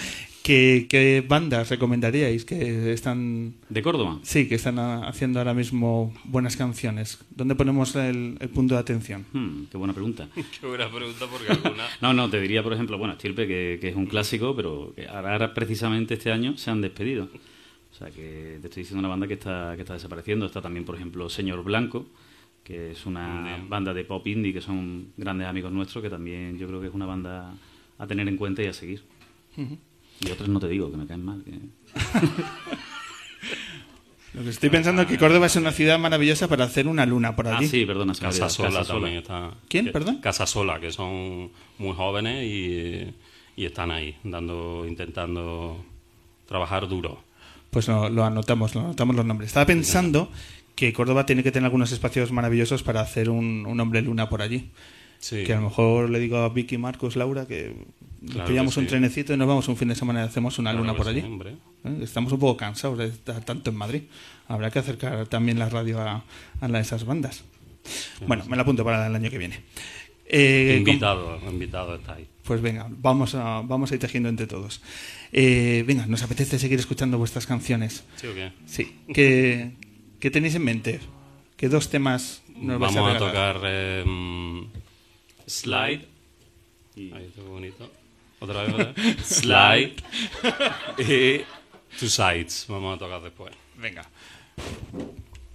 ¿Qué, 0.46 0.86
qué 0.88 1.24
bandas 1.26 1.70
recomendaríais 1.70 2.44
que 2.44 2.92
están 2.92 3.54
¿De 3.68 3.82
Córdoba? 3.82 4.20
Sí, 4.22 4.46
que 4.46 4.54
están 4.54 4.78
haciendo 4.78 5.40
ahora 5.40 5.54
mismo 5.54 6.14
buenas 6.22 6.56
canciones. 6.56 7.18
¿Dónde 7.34 7.56
ponemos 7.56 7.96
el, 7.96 8.36
el 8.38 8.48
punto 8.50 8.74
de 8.74 8.80
atención? 8.80 9.26
Hmm, 9.32 9.64
qué 9.64 9.76
buena 9.76 9.92
pregunta. 9.92 10.28
Qué 10.60 10.64
buena 10.68 10.88
pregunta 10.88 11.26
porque 11.28 11.50
alguna... 11.50 11.88
No, 12.00 12.12
no, 12.14 12.30
te 12.30 12.40
diría, 12.40 12.62
por 12.62 12.72
ejemplo, 12.72 12.96
bueno, 12.96 13.14
Estirpe, 13.14 13.48
que, 13.48 13.78
que 13.80 13.88
es 13.88 13.96
un 13.96 14.06
clásico, 14.06 14.54
pero 14.54 14.92
que 14.94 15.08
ahora, 15.08 15.32
ahora 15.32 15.52
precisamente 15.52 16.14
este 16.14 16.30
año 16.30 16.56
se 16.56 16.70
han 16.70 16.80
despedido. 16.80 17.28
O 17.90 17.94
sea, 17.98 18.12
que 18.12 18.58
te 18.60 18.68
estoy 18.68 18.84
diciendo 18.84 19.00
una 19.00 19.08
banda 19.08 19.26
que 19.26 19.34
está, 19.34 19.72
que 19.74 19.82
está 19.82 19.94
desapareciendo. 19.94 20.46
Está 20.46 20.62
también, 20.62 20.84
por 20.84 20.94
ejemplo, 20.94 21.28
Señor 21.28 21.64
Blanco, 21.64 22.06
que 22.62 22.92
es 22.92 23.04
una 23.04 23.42
Bien. 23.42 23.68
banda 23.68 23.92
de 23.92 24.04
pop 24.04 24.24
indie, 24.28 24.52
que 24.52 24.60
son 24.60 25.08
grandes 25.16 25.48
amigos 25.48 25.72
nuestros, 25.72 26.04
que 26.04 26.10
también 26.10 26.56
yo 26.56 26.68
creo 26.68 26.80
que 26.80 26.86
es 26.86 26.94
una 26.94 27.06
banda 27.06 27.52
a 27.98 28.06
tener 28.06 28.28
en 28.28 28.36
cuenta 28.36 28.62
y 28.62 28.66
a 28.66 28.72
seguir. 28.72 29.02
Y 30.20 30.30
otras 30.30 30.48
no 30.48 30.60
te 30.60 30.68
digo, 30.68 30.90
que 30.90 30.96
me 30.96 31.06
caen 31.06 31.24
mal. 31.24 31.42
que- 31.44 31.52
Lo 34.34 34.42
que 34.42 34.50
estoy 34.50 34.68
pensando 34.68 35.02
es 35.02 35.08
que 35.08 35.16
Córdoba 35.16 35.46
es 35.46 35.56
una 35.56 35.72
ciudad 35.72 35.98
maravillosa 35.98 36.46
para 36.46 36.64
hacer 36.64 36.86
una 36.88 37.06
luna 37.06 37.34
por 37.34 37.48
Ah, 37.48 37.56
allí. 37.56 37.68
sí, 37.68 37.86
perdona. 37.86 38.12
se 38.12 38.20
Casa. 38.20 38.50
Sola 38.50 38.68
Casasola. 38.70 39.00
también 39.00 39.22
está. 39.22 39.50
¿Quién, 39.68 39.86
que- 39.86 39.92
perdón? 39.92 40.18
Casa 40.18 40.46
Sola, 40.46 40.78
que 40.78 40.92
son 40.92 41.50
muy 41.78 41.94
jóvenes 41.94 42.44
y, 42.44 43.14
y 43.56 43.64
están 43.64 43.90
ahí, 43.90 44.14
dando, 44.24 44.84
intentando 44.86 45.82
trabajar 46.46 46.86
duro. 46.86 47.22
Pues 47.70 47.88
lo, 47.88 48.10
lo 48.10 48.24
anotamos, 48.24 48.74
lo 48.74 48.82
anotamos 48.82 49.16
los 49.16 49.24
nombres. 49.24 49.48
Estaba 49.48 49.64
pensando 49.66 50.30
que 50.74 50.92
Córdoba 50.92 51.24
tiene 51.24 51.42
que 51.42 51.50
tener 51.50 51.64
algunos 51.66 51.90
espacios 51.92 52.30
maravillosos 52.30 52.82
para 52.82 53.00
hacer 53.00 53.30
un, 53.30 53.64
un 53.66 53.80
hombre 53.80 54.02
luna 54.02 54.28
por 54.28 54.42
allí. 54.42 54.70
Sí. 55.18 55.44
Que 55.44 55.52
a 55.52 55.56
lo 55.56 55.62
mejor 55.62 56.10
le 56.10 56.18
digo 56.18 56.38
a 56.38 56.48
Vicky, 56.48 56.78
Marcos, 56.78 57.16
Laura 57.16 57.46
que 57.46 57.74
Claro 58.30 58.48
pillamos 58.48 58.74
que 58.74 58.80
un 58.80 58.86
trenecito 58.86 59.34
y 59.34 59.36
nos 59.36 59.46
vamos 59.46 59.68
un 59.68 59.76
fin 59.76 59.88
de 59.88 59.94
semana 59.94 60.22
y 60.22 60.24
hacemos 60.24 60.58
una 60.58 60.70
Claro 60.70 60.84
luna 60.84 60.96
por 60.96 61.08
allí. 61.08 61.20
¿Eh? 61.20 61.98
Estamos 62.02 62.32
un 62.32 62.38
poco 62.38 62.56
cansados 62.56 62.98
de 62.98 63.06
estar 63.06 63.44
tanto 63.44 63.70
en 63.70 63.76
Madrid. 63.76 64.02
Habrá 64.48 64.70
que 64.70 64.78
acercar 64.78 65.26
también 65.26 65.58
la 65.58 65.68
radio 65.68 66.00
a, 66.00 66.24
a 66.60 66.68
la 66.68 66.78
de 66.78 66.82
esas 66.82 67.04
bandas. 67.04 67.44
Bueno, 68.26 68.44
me 68.48 68.56
la 68.56 68.62
apunto 68.62 68.84
para 68.84 69.06
el 69.06 69.14
año 69.14 69.30
que 69.30 69.38
viene. 69.38 69.60
Eh, 70.28 70.76
Invitado, 70.78 71.38
invitado 71.48 71.94
está 71.94 72.14
ahí. 72.14 72.26
Pues 72.42 72.60
venga, 72.60 72.88
vamos 72.90 73.34
a, 73.36 73.60
vamos 73.62 73.90
a 73.92 73.94
ir 73.94 74.00
tejiendo 74.00 74.28
entre 74.28 74.46
todos. 74.46 74.80
Eh, 75.32 75.84
venga, 75.86 76.06
nos 76.06 76.22
apetece 76.22 76.58
seguir 76.58 76.80
escuchando 76.80 77.18
vuestras 77.18 77.46
canciones. 77.46 78.04
¿Sí 78.16 78.26
o 78.26 78.34
qué? 78.34 78.52
Sí. 78.66 78.96
¿Qué, 79.14 79.72
qué 80.18 80.30
tenéis 80.30 80.56
en 80.56 80.64
mente? 80.64 81.00
¿Qué 81.56 81.68
dos 81.68 81.90
temas 81.90 82.42
nos 82.56 82.80
vais 82.80 82.94
Vamos 82.94 83.10
a, 83.10 83.14
regalar? 83.14 83.54
tocar 83.54 83.60
eh, 83.64 84.04
mm, 84.04 84.60
Slide. 85.46 86.06
Y- 86.96 87.12
Ahí 87.12 87.26
está 87.26 87.42
bonito. 87.42 87.90
Otra 88.40 88.62
vez, 88.64 88.74
otra 88.74 88.92
vez. 88.92 89.16
Slide. 89.26 89.94
y 90.98 91.44
Two 91.98 92.08
Sides. 92.08 92.66
Vamos 92.68 92.96
a 92.96 92.98
tocar 92.98 93.22
después. 93.22 93.54
Venga. 93.80 94.08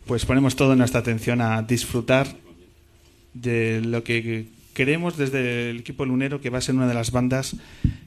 Pues 0.05 0.25
ponemos 0.25 0.55
toda 0.55 0.75
nuestra 0.75 0.99
atención 0.99 1.41
a 1.41 1.61
disfrutar 1.61 2.27
de 3.33 3.81
lo 3.81 4.03
que 4.03 4.47
queremos 4.73 5.17
desde 5.17 5.69
el 5.69 5.79
equipo 5.79 6.05
lunero, 6.05 6.41
que 6.41 6.49
va 6.49 6.57
a 6.57 6.61
ser 6.61 6.75
una 6.75 6.87
de 6.87 6.93
las 6.93 7.11
bandas 7.11 7.55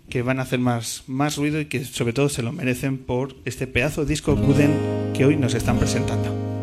que 0.09 0.23
van 0.23 0.39
a 0.39 0.43
hacer 0.43 0.59
más, 0.59 1.05
más 1.07 1.37
ruido 1.37 1.61
y 1.61 1.67
que 1.67 1.85
sobre 1.85 2.13
todo 2.13 2.29
se 2.29 2.43
lo 2.43 2.53
merecen 2.53 2.99
por 2.99 3.35
este 3.45 3.67
pedazo 3.67 4.03
de 4.05 4.09
disco 4.11 4.35
Guden 4.37 5.13
que 5.15 5.25
hoy 5.25 5.37
nos 5.37 5.55
están 5.55 5.79
presentando. 5.79 6.54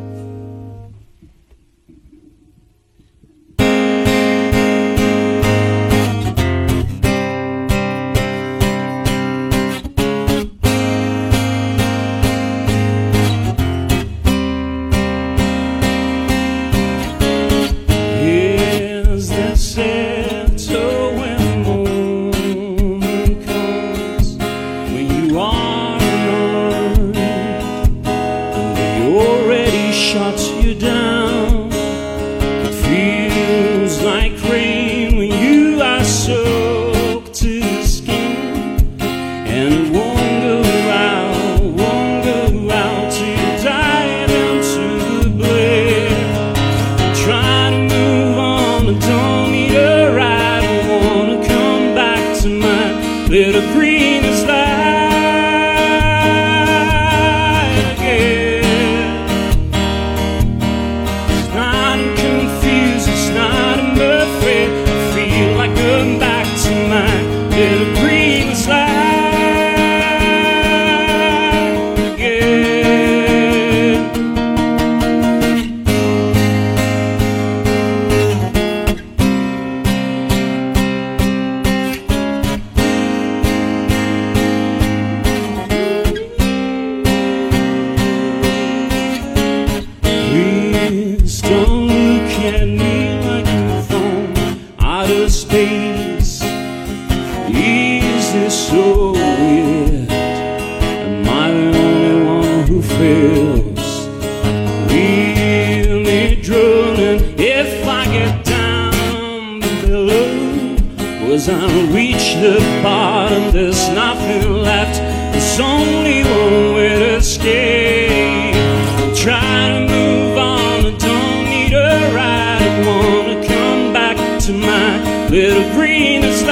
To 124.51 124.57
my 124.57 125.29
little 125.29 125.71
green 125.73 126.23
is 126.23 126.43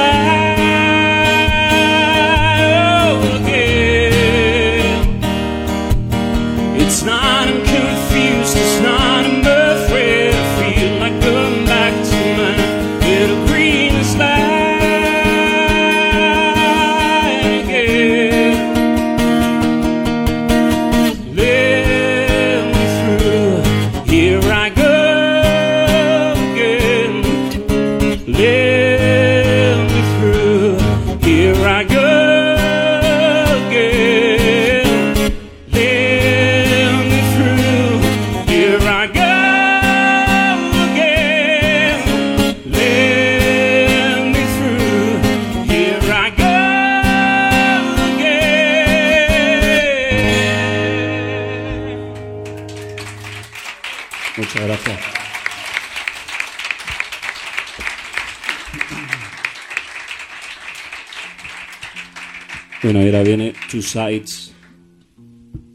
Bueno, 62.81 63.01
ahora 63.01 63.23
viene 63.23 63.53
Two 63.69 63.81
Sides, 63.81 64.53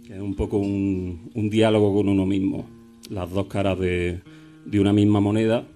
que 0.06 0.14
es 0.14 0.20
un 0.20 0.34
poco 0.34 0.56
un, 0.56 1.30
un 1.34 1.50
diálogo 1.50 1.94
con 1.94 2.08
uno 2.08 2.24
mismo, 2.24 2.66
las 3.10 3.30
dos 3.30 3.46
caras 3.46 3.78
de, 3.78 4.22
de 4.64 4.80
una 4.80 4.94
misma 4.94 5.20
moneda 5.20 5.66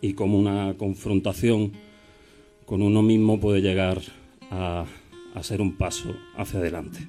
y 0.00 0.14
como 0.14 0.36
una 0.36 0.74
confrontación 0.76 1.74
con 2.66 2.82
uno 2.82 3.02
mismo 3.02 3.38
puede 3.38 3.62
llegar 3.62 4.00
a, 4.50 4.84
a 5.32 5.42
ser 5.44 5.60
un 5.60 5.76
paso 5.76 6.12
hacia 6.36 6.58
adelante. 6.58 7.06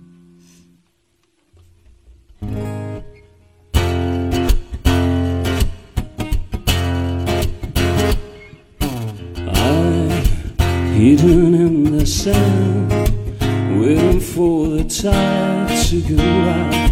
Tide 14.92 15.86
to 15.86 16.02
go 16.02 16.22
out, 16.22 16.92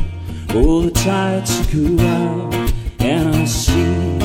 oh 0.51 0.81
the 0.81 0.91
tide 0.91 1.45
to 1.45 1.97
go 1.97 2.03
out, 2.05 2.73
and 2.99 3.35
I 3.35 3.45
see. 3.45 4.19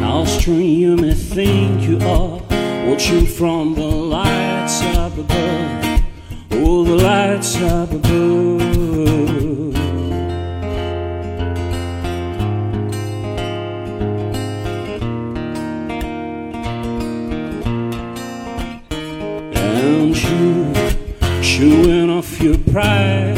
How 0.00 0.24
strong 0.24 0.62
you 0.62 0.96
may 0.96 1.14
think 1.14 1.82
you 1.82 1.98
are, 1.98 2.40
watching 2.88 3.24
from 3.24 3.74
the 3.74 3.86
lights 3.86 4.82
up 4.96 5.16
above, 5.16 6.02
oh 6.50 6.82
the 6.82 6.96
lights 6.96 7.56
up 7.62 7.92
above. 7.92 8.37
Pride, 22.78 23.36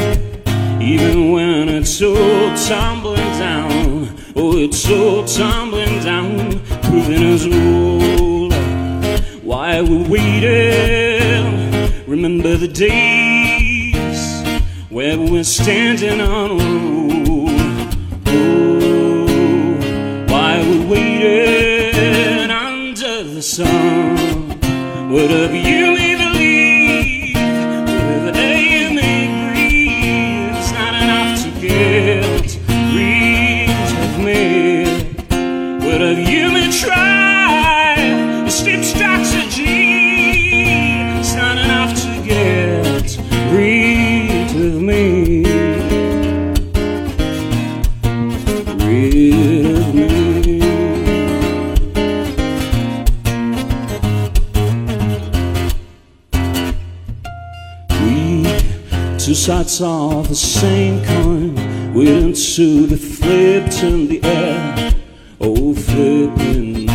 even 0.79 1.31
when 1.31 1.67
it's 1.67 1.99
all 1.99 2.55
tumbling 2.67 3.31
down. 3.39 4.15
Oh, 4.35 4.55
it's 4.55 4.87
all 4.87 5.25
tumbling 5.25 5.99
down, 6.03 6.59
proving 6.83 7.23
us 7.33 7.45
all 7.45 8.51
why 9.41 9.81
we're 9.81 10.07
waiting. 10.15 11.45
Remember 12.05 12.55
the 12.55 12.67
days 12.67 14.21
where 14.89 15.17
we 15.17 15.31
were 15.31 15.43
standing 15.43 16.21
on 16.21 16.61
a. 16.61 17.10
Of 48.91 49.95
me. 49.95 50.59
We, 58.01 58.43
two 59.17 59.33
sides 59.33 59.79
of 59.81 60.27
the 60.27 60.35
same 60.35 61.05
coin, 61.05 61.55
waiting 61.93 62.33
to 62.33 62.85
the 62.87 62.97
flipped 62.97 63.81
in 63.81 64.09
the 64.09 64.21
air. 64.25 64.93
Oh, 65.39 65.73
flipping. 65.73 66.89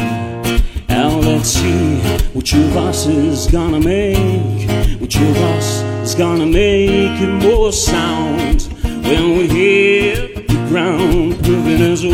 And 0.90 1.24
let's 1.24 1.48
see 1.48 1.96
which 2.34 2.52
of 2.52 2.76
us 2.76 3.06
is 3.06 3.46
gonna 3.46 3.80
make, 3.80 4.68
which 5.00 5.16
of 5.16 5.36
us 5.54 5.80
is 6.02 6.14
gonna 6.14 6.44
make 6.44 7.22
it 7.22 7.42
more 7.42 7.72
sound 7.72 8.64
when 9.06 9.38
we 9.38 9.46
hit 9.48 10.46
the 10.46 10.54
ground, 10.68 11.25
Why 11.66 12.12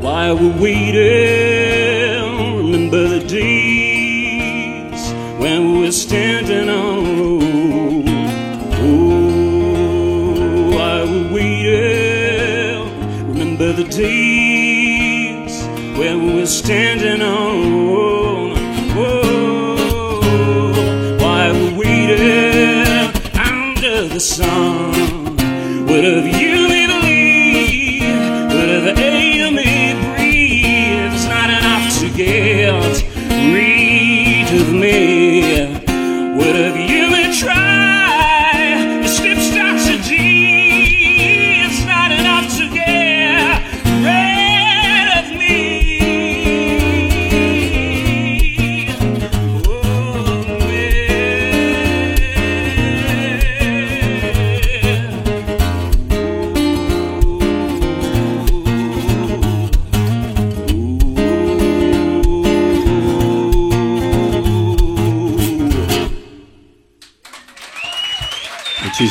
while 0.00 0.36
we're 0.38 0.62
waiting. 0.62 2.22
Remember 2.56 3.08
the 3.08 3.26
days 3.26 5.12
when 5.40 5.72
we 5.72 5.80
were 5.80 5.90
standing 5.90 6.68
on 6.68 7.04
the 7.04 7.14
road. 7.16 8.04
Oh, 8.80 10.70
while 10.76 11.06
we're 11.06 11.32
waiting. 11.34 12.78
Remember 13.28 13.72
the 13.72 13.88
days 13.88 15.54
when 15.98 16.26
we 16.26 16.34
were 16.34 16.46
standing 16.46 17.22
on 17.22 17.77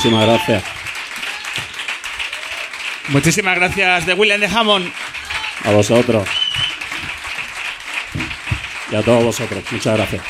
Muchísimas 0.09 0.25
gracias. 0.25 0.63
Muchísimas 3.09 3.55
gracias 3.55 4.05
de 4.05 4.13
William 4.13 4.39
de 4.39 4.47
Hammond. 4.47 4.89
A 5.65 5.71
vosotros. 5.71 6.27
Y 8.89 8.95
a 8.95 9.01
todos 9.01 9.23
vosotros. 9.23 9.63
Muchas 9.69 9.97
gracias. 9.97 10.23